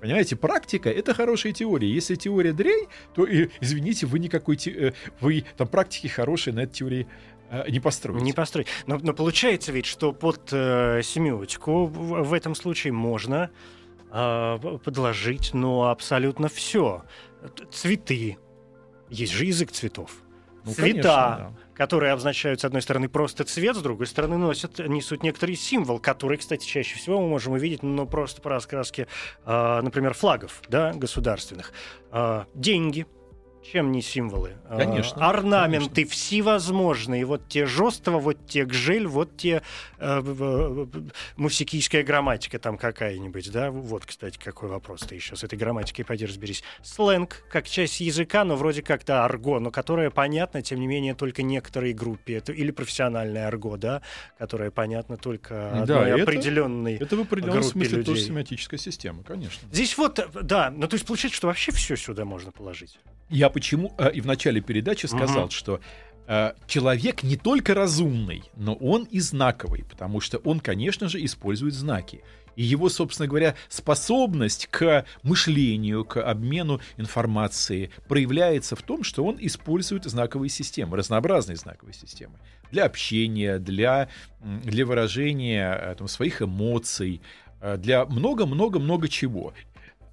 Понимаете, 0.01 0.36
практика— 0.36 0.91
это 0.93 1.12
хорошая 1.12 1.53
теория. 1.53 1.93
Если 1.93 2.14
теория 2.14 2.53
дрянь, 2.53 2.86
то, 3.16 3.26
извините, 3.28 4.07
вы 4.07 4.20
никакой, 4.20 4.57
те, 4.57 4.70
э, 4.70 4.93
вы 5.20 5.45
там 5.57 5.66
практики 5.66 6.07
хорошие 6.07 6.55
на 6.55 6.61
этой 6.61 6.74
теории 6.74 7.09
не 7.68 7.80
построить. 7.80 8.22
Не 8.22 8.32
построить. 8.32 8.68
Но, 8.86 8.99
но 9.03 9.14
получается 9.14 9.72
ведь, 9.72 9.86
что 9.86 10.12
под 10.12 10.53
э, 10.53 11.01
семиотику 11.03 11.86
в, 11.86 12.22
в 12.22 12.32
этом 12.32 12.55
случае 12.55 12.93
можно 12.93 13.51
э, 14.12 14.78
подложить, 14.84 15.53
ну, 15.53 15.82
абсолютно 15.82 16.47
все. 16.47 17.03
Цветы. 17.72 18.39
Есть 19.11 19.32
же 19.32 19.45
язык 19.45 19.72
цветов. 19.72 20.12
Ну, 20.69 20.75
Цвета, 20.75 20.93
конечно, 20.93 21.57
да. 21.73 21.75
которые 21.75 22.12
обозначают, 22.12 22.61
с 22.61 22.64
одной 22.64 22.83
стороны, 22.83 23.09
просто 23.09 23.45
цвет, 23.45 23.77
с 23.77 23.81
другой 23.81 24.07
стороны, 24.07 24.37
носят, 24.37 24.79
несут 24.79 25.23
некоторый 25.23 25.57
символ, 25.57 25.99
который, 25.99 26.37
кстати, 26.37 26.66
чаще 26.66 26.97
всего 26.97 27.21
мы 27.21 27.29
можем 27.29 27.55
увидеть, 27.55 27.83
ну, 27.83 28.07
просто 28.07 28.43
по 28.43 28.51
раскраске, 28.51 29.07
э, 29.45 29.81
например, 29.83 30.14
флагов, 30.14 30.62
да, 30.69 30.93
государственных. 30.93 31.73
Э, 32.12 32.45
деньги— 32.55 33.07
чем 33.73 33.93
не 33.93 34.03
символы? 34.03 34.53
А, 34.69 34.79
конечно. 34.79 35.25
А, 35.25 35.31
орнаменты 35.31 35.95
конечно. 35.95 36.12
всевозможные. 36.12 37.25
Вот 37.25 37.49
те 37.49 37.66
жество, 37.66 38.19
вот 38.19 38.47
те 38.47 38.64
гжель, 38.64 39.07
вот 39.07 39.37
те 39.37 39.62
э, 39.99 40.23
э, 40.25 40.87
мусикийская 41.37 42.03
грамматика 42.03 42.59
там 42.59 42.79
какая-нибудь, 42.79 43.51
да? 43.53 43.71
Вот, 43.71 44.07
кстати, 44.07 44.39
какой 44.39 44.69
вопрос-то 44.69 45.14
еще 45.14 45.37
с 45.37 45.45
этой 45.45 45.59
грамматикой, 45.59 46.05
пойди 46.05 46.27
разберись. 46.27 46.62
Сленг, 46.83 47.45
как 47.51 47.69
часть 47.69 48.01
языка, 48.01 48.45
но 48.45 48.57
вроде 48.57 48.83
как-то 48.83 49.25
арго, 49.25 49.61
но 49.61 49.71
которое 49.71 50.11
понятно, 50.11 50.62
тем 50.62 50.81
не 50.81 50.87
менее, 50.87 51.14
только 51.14 51.43
некоторой 51.43 51.93
группе. 51.93 52.35
Это, 52.35 52.53
или 52.53 52.71
профессиональное 52.71 53.47
арго, 53.47 53.77
да? 53.77 54.03
Которое 54.39 54.71
понятно 54.71 55.16
только 55.16 55.71
одной 55.71 55.87
да, 55.87 56.09
это, 56.09 56.23
определенной 56.23 56.97
Это 56.97 57.16
в 57.16 57.21
определенном 57.21 57.62
смысле 57.62 57.99
людей. 57.99 58.14
тоже 58.14 58.27
семиотическая 58.27 58.79
система, 58.79 59.23
конечно. 59.23 59.69
Здесь 59.73 59.97
вот, 59.99 60.21
да, 60.43 60.71
ну 60.71 60.87
то 60.89 60.95
есть 60.95 61.07
получается, 61.07 61.37
что 61.37 61.49
вообще 61.49 61.73
все 61.73 61.97
сюда 61.97 62.25
можно 62.25 62.51
положить. 62.51 62.99
Я 63.29 63.51
почему 63.59 63.93
э, 63.99 64.13
и 64.13 64.21
в 64.21 64.27
начале 64.27 64.61
передачи 64.61 65.07
сказал, 65.07 65.47
угу. 65.47 65.51
что 65.51 65.81
э, 66.29 66.53
человек 66.69 67.25
не 67.25 67.37
только 67.37 67.75
разумный, 67.75 68.45
но 68.55 68.75
он 68.75 69.03
и 69.03 69.19
знаковый, 69.19 69.85
потому 69.85 70.21
что 70.21 70.39
он, 70.39 70.61
конечно 70.61 71.09
же, 71.09 71.25
использует 71.25 71.75
знаки. 71.75 72.23
И 72.55 72.63
его, 72.63 72.89
собственно 72.89 73.27
говоря, 73.27 73.57
способность 73.69 74.69
к 74.71 75.05
мышлению, 75.25 76.05
к 76.05 76.23
обмену 76.23 76.81
информацией 76.97 77.91
проявляется 78.07 78.77
в 78.77 78.83
том, 78.83 79.03
что 79.03 79.25
он 79.25 79.39
использует 79.41 80.05
знаковые 80.05 80.51
системы, 80.51 80.97
разнообразные 80.97 81.57
знаковые 81.57 81.95
системы 81.95 82.39
для 82.71 82.85
общения, 82.85 83.59
для, 83.59 84.09
для 84.41 84.87
выражения 84.87 85.75
э, 85.75 85.95
там, 85.97 86.07
своих 86.07 86.43
эмоций, 86.43 87.23
э, 87.61 87.77
для 87.77 88.05
много-много-много 88.05 89.09
чего. 89.09 89.53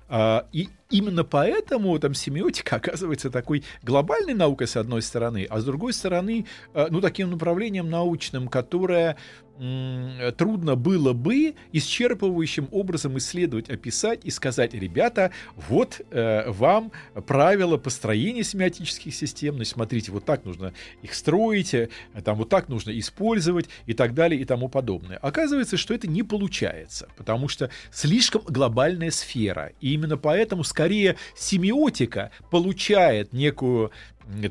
А, 0.07 0.47
и 0.51 0.69
именно 0.89 1.23
поэтому 1.23 1.97
там 1.99 2.13
семиотика 2.13 2.75
оказывается 2.77 3.29
такой 3.29 3.63
глобальной 3.83 4.33
наукой 4.33 4.67
с 4.67 4.77
одной 4.77 5.01
стороны, 5.01 5.47
а 5.49 5.59
с 5.59 5.65
другой 5.65 5.93
стороны, 5.93 6.45
э, 6.73 6.87
ну 6.89 7.01
таким 7.01 7.31
направлением 7.31 7.89
научным, 7.89 8.47
которое 8.47 9.17
трудно 10.37 10.75
было 10.75 11.13
бы 11.13 11.55
исчерпывающим 11.71 12.67
образом 12.71 13.17
исследовать, 13.17 13.69
описать 13.69 14.19
и 14.23 14.29
сказать, 14.29 14.73
ребята, 14.73 15.31
вот 15.55 16.01
э, 16.11 16.49
вам 16.49 16.91
правила 17.25 17.77
построения 17.77 18.43
семиотических 18.43 19.15
систем, 19.15 19.55
значит, 19.55 19.73
смотрите, 19.73 20.11
вот 20.11 20.25
так 20.25 20.43
нужно 20.43 20.73
их 21.01 21.13
строить, 21.13 21.73
э, 21.73 21.89
там 22.23 22.35
вот 22.35 22.49
так 22.49 22.67
нужно 22.67 22.97
использовать 22.99 23.69
и 23.85 23.93
так 23.93 24.13
далее 24.13 24.41
и 24.41 24.45
тому 24.45 24.67
подобное. 24.67 25.17
Оказывается, 25.17 25.77
что 25.77 25.93
это 25.93 26.07
не 26.07 26.23
получается, 26.23 27.07
потому 27.15 27.47
что 27.47 27.69
слишком 27.91 28.41
глобальная 28.41 29.11
сфера, 29.11 29.71
и 29.79 29.93
именно 29.93 30.17
поэтому 30.17 30.65
скорее 30.75 31.15
семиотика 31.37 32.31
получает 32.51 33.31
некую 33.31 33.91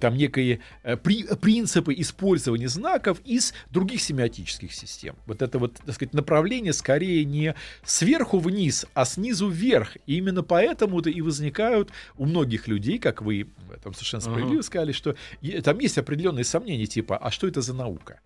там 0.00 0.14
некие 0.14 0.60
э, 0.84 0.96
при, 0.96 1.24
принципы 1.34 1.92
использования 1.94 2.68
знаков 2.68 3.20
из 3.24 3.52
других 3.70 4.00
семиотических 4.00 4.72
систем. 4.72 5.16
Вот 5.26 5.42
это 5.42 5.58
вот, 5.58 5.74
так 5.84 5.94
сказать, 5.94 6.14
направление 6.14 6.72
скорее 6.72 7.24
не 7.24 7.54
сверху 7.84 8.38
вниз, 8.38 8.86
а 8.94 9.04
снизу 9.04 9.48
вверх. 9.48 9.96
И 10.06 10.16
именно 10.16 10.42
поэтому-то 10.42 11.10
и 11.10 11.20
возникают 11.20 11.90
у 12.16 12.24
многих 12.24 12.68
людей, 12.68 12.98
как 12.98 13.20
вы 13.20 13.48
там 13.82 13.92
совершенно 13.92 14.22
справедливо 14.22 14.60
uh-huh. 14.60 14.62
сказали, 14.62 14.92
что 14.92 15.16
там 15.64 15.78
есть 15.80 15.98
определенные 15.98 16.44
сомнения, 16.44 16.86
типа, 16.86 17.18
а 17.18 17.30
что 17.30 17.48
это 17.48 17.60
за 17.60 17.74
наука? 17.74 18.20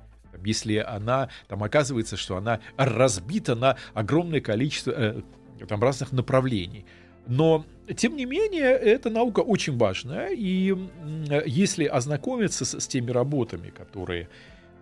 Если 0.44 0.76
она, 0.76 1.30
там 1.48 1.64
оказывается, 1.64 2.16
что 2.16 2.36
она 2.36 2.60
разбита 2.76 3.56
на 3.56 3.76
огромное 3.94 4.40
количество 4.40 4.92
э, 4.92 5.22
там 5.66 5.82
разных 5.82 6.12
направлений. 6.12 6.84
Но, 7.28 7.66
тем 7.94 8.16
не 8.16 8.24
менее, 8.24 8.70
эта 8.70 9.10
наука 9.10 9.40
очень 9.40 9.76
важная, 9.76 10.30
и 10.30 10.74
если 11.44 11.84
ознакомиться 11.84 12.64
с, 12.64 12.80
с 12.80 12.88
теми 12.88 13.10
работами, 13.10 13.68
которые 13.68 14.28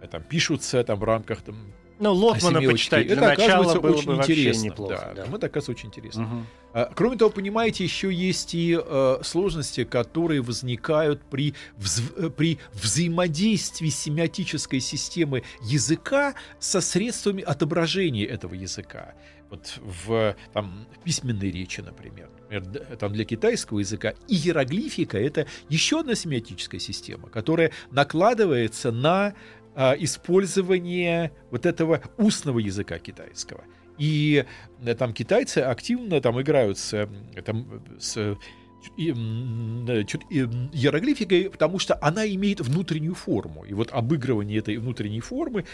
э, 0.01 0.07
там 0.07 0.23
пишутся 0.23 0.85
там, 0.85 1.01
в 1.01 1.05
рамках 1.05 1.43
там, 1.43 1.57
ну, 1.99 2.13
Лотмана 2.13 2.61
почитать 2.61 3.07
для 3.07 3.17
это 3.17 3.33
оказывается 3.33 3.81
было 3.81 3.97
очень 3.97 4.07
бы 4.07 4.15
интересно. 4.17 4.65
неплохо. 4.65 5.13
Да, 5.17 5.25
да. 5.27 5.37
Это 5.37 5.47
оказывается 5.47 5.71
очень 5.73 5.89
интересно. 5.89 6.25
Угу. 6.25 6.47
А, 6.75 6.93
кроме 6.95 7.17
того, 7.17 7.31
понимаете, 7.31 7.85
еще 7.85 8.13
есть 8.13 8.55
и 8.55 8.79
э, 8.79 9.19
сложности, 9.23 9.85
которые 9.85 10.43
возникают 10.43 11.23
при, 11.23 11.55
вз, 11.77 12.03
э, 12.17 12.31
при 12.31 12.59
взаимодействии 12.73 13.89
семиотической 13.89 14.81
системы 14.81 15.43
языка 15.63 16.35
со 16.59 16.81
средствами 16.81 17.43
отображения 17.43 18.27
этого 18.27 18.55
языка 18.55 19.15
вот 19.51 19.79
в 19.79 20.37
там, 20.53 20.87
письменной 21.05 21.51
речи, 21.51 21.81
например. 21.81 22.29
например, 22.51 22.97
там 22.97 23.13
для 23.13 23.25
китайского 23.25 23.79
языка 23.79 24.15
иероглифика 24.29 25.19
это 25.19 25.47
еще 25.69 26.01
одна 26.01 26.15
семиотическая 26.15 26.81
система, 26.81 27.29
которая 27.29 27.73
накладывается 27.91 28.91
на 28.91 29.35
использование 29.99 31.33
вот 31.51 31.67
этого 31.67 32.01
устного 32.17 32.59
языка 32.59 32.99
китайского. 32.99 33.65
И 33.99 34.45
э, 34.85 34.95
там 34.95 35.13
китайцы 35.13 35.59
активно 35.59 36.21
там 36.21 36.41
играют 36.41 36.79
с, 36.79 37.09
там, 37.45 37.83
с 37.99 38.37
иероглификой, 38.97 41.51
потому 41.51 41.79
что 41.79 41.99
она 42.01 42.27
имеет 42.27 42.61
внутреннюю 42.61 43.15
форму. 43.15 43.65
И 43.65 43.75
вот 43.75 43.91
обыгрывание 43.93 44.59
этой 44.59 44.77
внутренней 44.77 45.21
формы 45.21 45.65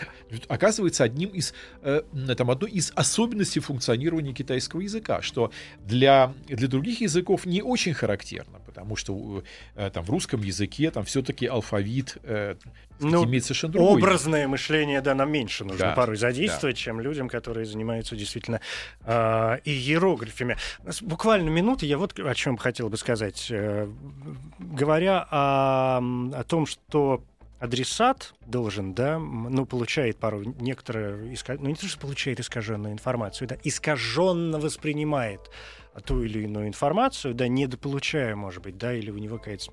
оказывается 0.49 1.05
одним 1.05 1.31
из, 1.31 1.55
э, 1.83 2.03
там, 2.37 2.51
одной 2.51 2.71
из 2.71 2.93
особенностей 2.95 3.61
функционирования 3.61 4.33
китайского 4.33 4.81
языка, 4.81 5.23
что 5.23 5.51
для, 5.85 6.33
для 6.47 6.69
других 6.69 7.01
языков 7.01 7.45
не 7.45 7.63
очень 7.63 7.95
характерно, 7.95 8.61
потому 8.73 8.97
что 8.97 9.45
э, 9.75 9.91
там 9.91 10.03
в 10.05 10.11
русском 10.11 10.43
языке 10.43 10.91
там 10.91 11.05
все-таки 11.05 11.47
алфавит 11.47 12.17
э, 12.23 12.57
ну, 13.01 13.25
имеет 13.25 13.45
совершенно 13.45 13.75
другой. 13.75 13.99
Образное 13.99 14.49
мышление, 14.49 15.01
да, 15.01 15.15
нам 15.15 15.31
меньше 15.31 15.65
нужно 15.65 15.87
да, 15.87 15.93
порой 15.93 16.17
задействовать, 16.17 16.77
да. 16.77 16.81
чем 16.81 17.01
людям, 17.01 17.29
которые 17.29 17.67
занимаются 17.67 18.17
действительно 18.17 18.61
э, 19.05 19.59
иероглифами. 19.65 20.57
Буквально 21.03 21.51
минуты, 21.51 21.87
я 21.87 21.99
вот 21.99 22.19
о 22.19 22.35
чем 22.35 22.57
хотел 22.57 22.89
бы 22.89 22.97
сказать. 22.97 23.49
Э, 23.51 23.89
говоря 24.59 25.27
о, 25.31 26.01
о 26.35 26.45
том, 26.45 26.67
что 26.67 27.23
адресат 27.63 28.35
должен, 28.45 28.93
да, 28.93 29.19
ну, 29.21 29.67
получает 29.67 30.17
пару 30.17 30.43
некоторые, 30.43 31.37
ну, 31.61 31.69
не 31.69 31.75
то, 31.77 31.87
что 31.87 32.01
получает 32.01 32.41
искаженную 32.41 32.93
информацию, 32.93 33.47
да, 33.47 33.57
искаженно 33.63 34.59
воспринимает 34.59 35.41
ту 36.01 36.23
или 36.23 36.45
иную 36.45 36.69
информацию, 36.69 37.35
да, 37.35 37.49
недополучая, 37.49 38.35
может 38.35 38.63
быть, 38.63 38.79
да, 38.79 38.95
или 38.95 39.11
у 39.11 39.19
него 39.19 39.39
какое-то 39.39 39.65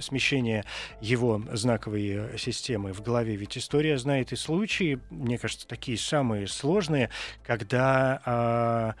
смещение 0.00 0.64
его 1.00 1.42
знаковой 1.52 2.38
системы 2.38 2.92
в 2.92 3.02
голове. 3.02 3.36
Ведь 3.36 3.58
история 3.58 3.98
знает 3.98 4.32
и 4.32 4.36
случаи, 4.36 4.98
мне 5.10 5.38
кажется, 5.38 5.66
такие 5.66 5.98
самые 5.98 6.46
сложные, 6.46 7.10
когда 7.42 8.22
э, 8.24 9.00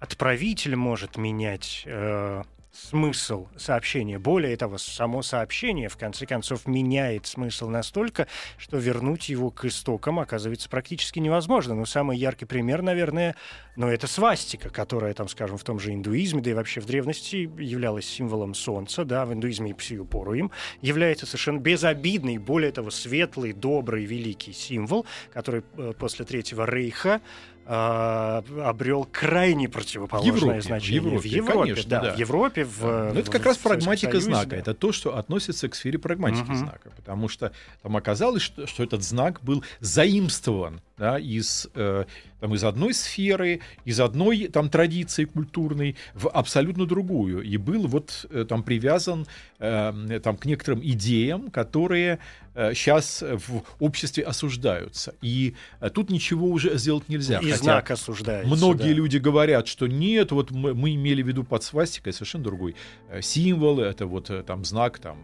отправитель 0.00 0.76
может 0.76 1.16
менять 1.16 1.82
э, 1.86 2.42
смысл 2.74 3.46
сообщения. 3.56 4.18
Более 4.18 4.56
того, 4.56 4.78
само 4.78 5.22
сообщение, 5.22 5.88
в 5.88 5.96
конце 5.96 6.26
концов, 6.26 6.66
меняет 6.66 7.26
смысл 7.26 7.68
настолько, 7.68 8.26
что 8.58 8.78
вернуть 8.78 9.28
его 9.28 9.50
к 9.50 9.64
истокам 9.64 10.18
оказывается 10.18 10.68
практически 10.68 11.20
невозможно. 11.20 11.74
Но 11.74 11.84
самый 11.84 12.18
яркий 12.18 12.44
пример, 12.44 12.82
наверное, 12.82 13.36
ну, 13.76 13.88
это 13.88 14.06
свастика, 14.06 14.70
которая, 14.70 15.14
там, 15.14 15.28
скажем, 15.28 15.56
в 15.56 15.64
том 15.64 15.78
же 15.78 15.92
индуизме, 15.92 16.42
да 16.42 16.50
и 16.50 16.54
вообще 16.54 16.80
в 16.80 16.86
древности 16.86 17.50
являлась 17.60 18.06
символом 18.06 18.54
солнца, 18.54 19.04
да, 19.04 19.24
в 19.24 19.32
индуизме 19.32 19.70
и 19.70 19.74
псию 19.74 20.08
им, 20.34 20.50
является 20.80 21.26
совершенно 21.26 21.58
безобидный, 21.58 22.38
более 22.38 22.72
того, 22.72 22.90
светлый, 22.90 23.52
добрый, 23.52 24.04
великий 24.04 24.52
символ, 24.52 25.06
который 25.32 25.62
э, 25.76 25.92
после 25.98 26.24
Третьего 26.24 26.66
Рейха 26.66 27.20
обрел 27.66 29.08
крайне 29.10 29.68
противоположное 29.68 30.36
Европе, 30.36 30.60
значение. 30.60 31.00
В 31.00 31.04
Европе, 31.04 31.28
в 31.28 31.32
Европе 31.32 31.60
конечно, 31.60 31.90
да, 31.90 32.00
да. 32.00 32.14
В 32.14 32.18
Европе, 32.18 32.64
в. 32.64 33.12
Но 33.14 33.20
это 33.20 33.30
как 33.30 33.42
в, 33.42 33.46
раз 33.46 33.58
прагматика 33.58 34.12
Союзе, 34.12 34.26
знака. 34.26 34.50
Да. 34.50 34.56
Это 34.56 34.74
то, 34.74 34.92
что 34.92 35.16
относится 35.16 35.68
к 35.68 35.74
сфере 35.74 35.98
прагматики 35.98 36.44
угу. 36.44 36.54
знака. 36.54 36.90
Потому 36.96 37.28
что 37.28 37.52
там 37.82 37.96
оказалось, 37.96 38.42
что, 38.42 38.66
что 38.66 38.82
этот 38.82 39.02
знак 39.02 39.40
был 39.42 39.64
заимствован 39.80 40.80
да, 40.96 41.18
из, 41.18 41.68
э, 41.74 42.04
там, 42.40 42.54
из 42.54 42.62
одной 42.62 42.94
сферы, 42.94 43.60
из 43.84 44.00
одной 44.00 44.48
там, 44.48 44.68
традиции 44.68 45.24
культурной 45.24 45.96
в 46.14 46.28
абсолютно 46.28 46.86
другую. 46.86 47.42
И 47.42 47.56
был 47.56 47.86
вот 47.86 48.26
э, 48.30 48.44
там 48.48 48.62
привязан 48.62 49.26
э, 49.58 50.20
там, 50.22 50.36
к 50.36 50.44
некоторым 50.44 50.80
идеям, 50.84 51.50
которые 51.50 52.20
э, 52.54 52.74
сейчас 52.74 53.22
в 53.22 53.62
обществе 53.80 54.22
осуждаются. 54.22 55.14
И 55.20 55.54
э, 55.80 55.90
тут 55.90 56.10
ничего 56.10 56.48
уже 56.48 56.78
сделать 56.78 57.08
нельзя. 57.08 57.38
И 57.40 57.50
Хотя 57.50 57.56
знак 57.56 57.90
осуждается. 57.90 58.54
Многие 58.54 58.90
да. 58.90 58.94
люди 58.94 59.16
говорят, 59.16 59.66
что 59.66 59.86
нет, 59.88 60.30
вот 60.30 60.52
мы, 60.52 60.74
мы 60.74 60.94
имели 60.94 61.22
в 61.22 61.26
виду 61.26 61.42
под 61.42 61.64
свастикой 61.64 62.12
совершенно 62.12 62.44
другой 62.44 62.76
э, 63.08 63.20
символ, 63.20 63.80
это 63.80 64.06
вот 64.06 64.30
э, 64.30 64.42
там 64.44 64.64
знак 64.64 64.98
там 64.98 65.18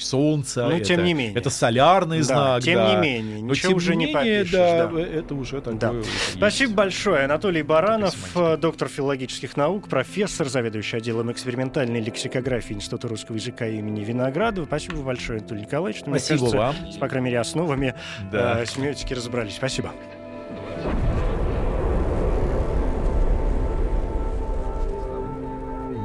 солнца. 0.00 0.64
Но 0.64 0.76
это, 0.76 0.84
тем 0.84 1.04
не 1.04 1.14
менее. 1.14 1.38
Это 1.38 1.50
солярный 1.50 2.18
да, 2.18 2.24
знак. 2.24 2.62
Тем 2.62 2.78
да. 2.78 2.94
не 2.94 3.00
менее, 3.00 3.42
Но 3.42 3.50
ничего 3.50 3.70
тем 3.70 3.76
уже 3.76 3.96
не, 3.96 4.06
не 4.06 4.14
менее, 4.14 4.40
попишешь. 4.40 4.52
Да, 4.52 4.86
да. 4.86 5.00
это 5.00 5.34
уже 5.34 5.60
такое. 5.60 5.78
Да. 5.78 5.94
Спасибо 6.34 6.74
большое. 6.74 7.24
Анатолий 7.24 7.62
Баранов, 7.62 8.16
доктор 8.58 8.88
филологических 8.88 9.56
наук, 9.56 9.88
профессор, 9.88 10.48
заведующий 10.48 10.96
отделом 10.96 11.30
экспериментальной 11.32 12.00
лексикографии 12.00 12.74
Института 12.74 13.08
русского 13.08 13.36
языка 13.36 13.66
имени 13.66 14.04
Виноградова. 14.04 14.64
Спасибо 14.66 15.02
большое, 15.02 15.40
Анатолий 15.40 15.62
Николаевич. 15.62 16.02
Спасибо 16.02 16.38
кажется, 16.38 16.56
вам. 16.56 16.92
С, 16.92 16.96
по 16.96 17.08
крайней 17.08 17.26
мере, 17.26 17.40
основами 17.40 17.94
да. 18.32 18.62
э, 18.62 18.66
семиотики 18.66 19.14
разобрались. 19.14 19.56
Спасибо. 19.56 19.92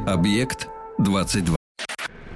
Объект 0.06 0.68
22. 0.98 1.62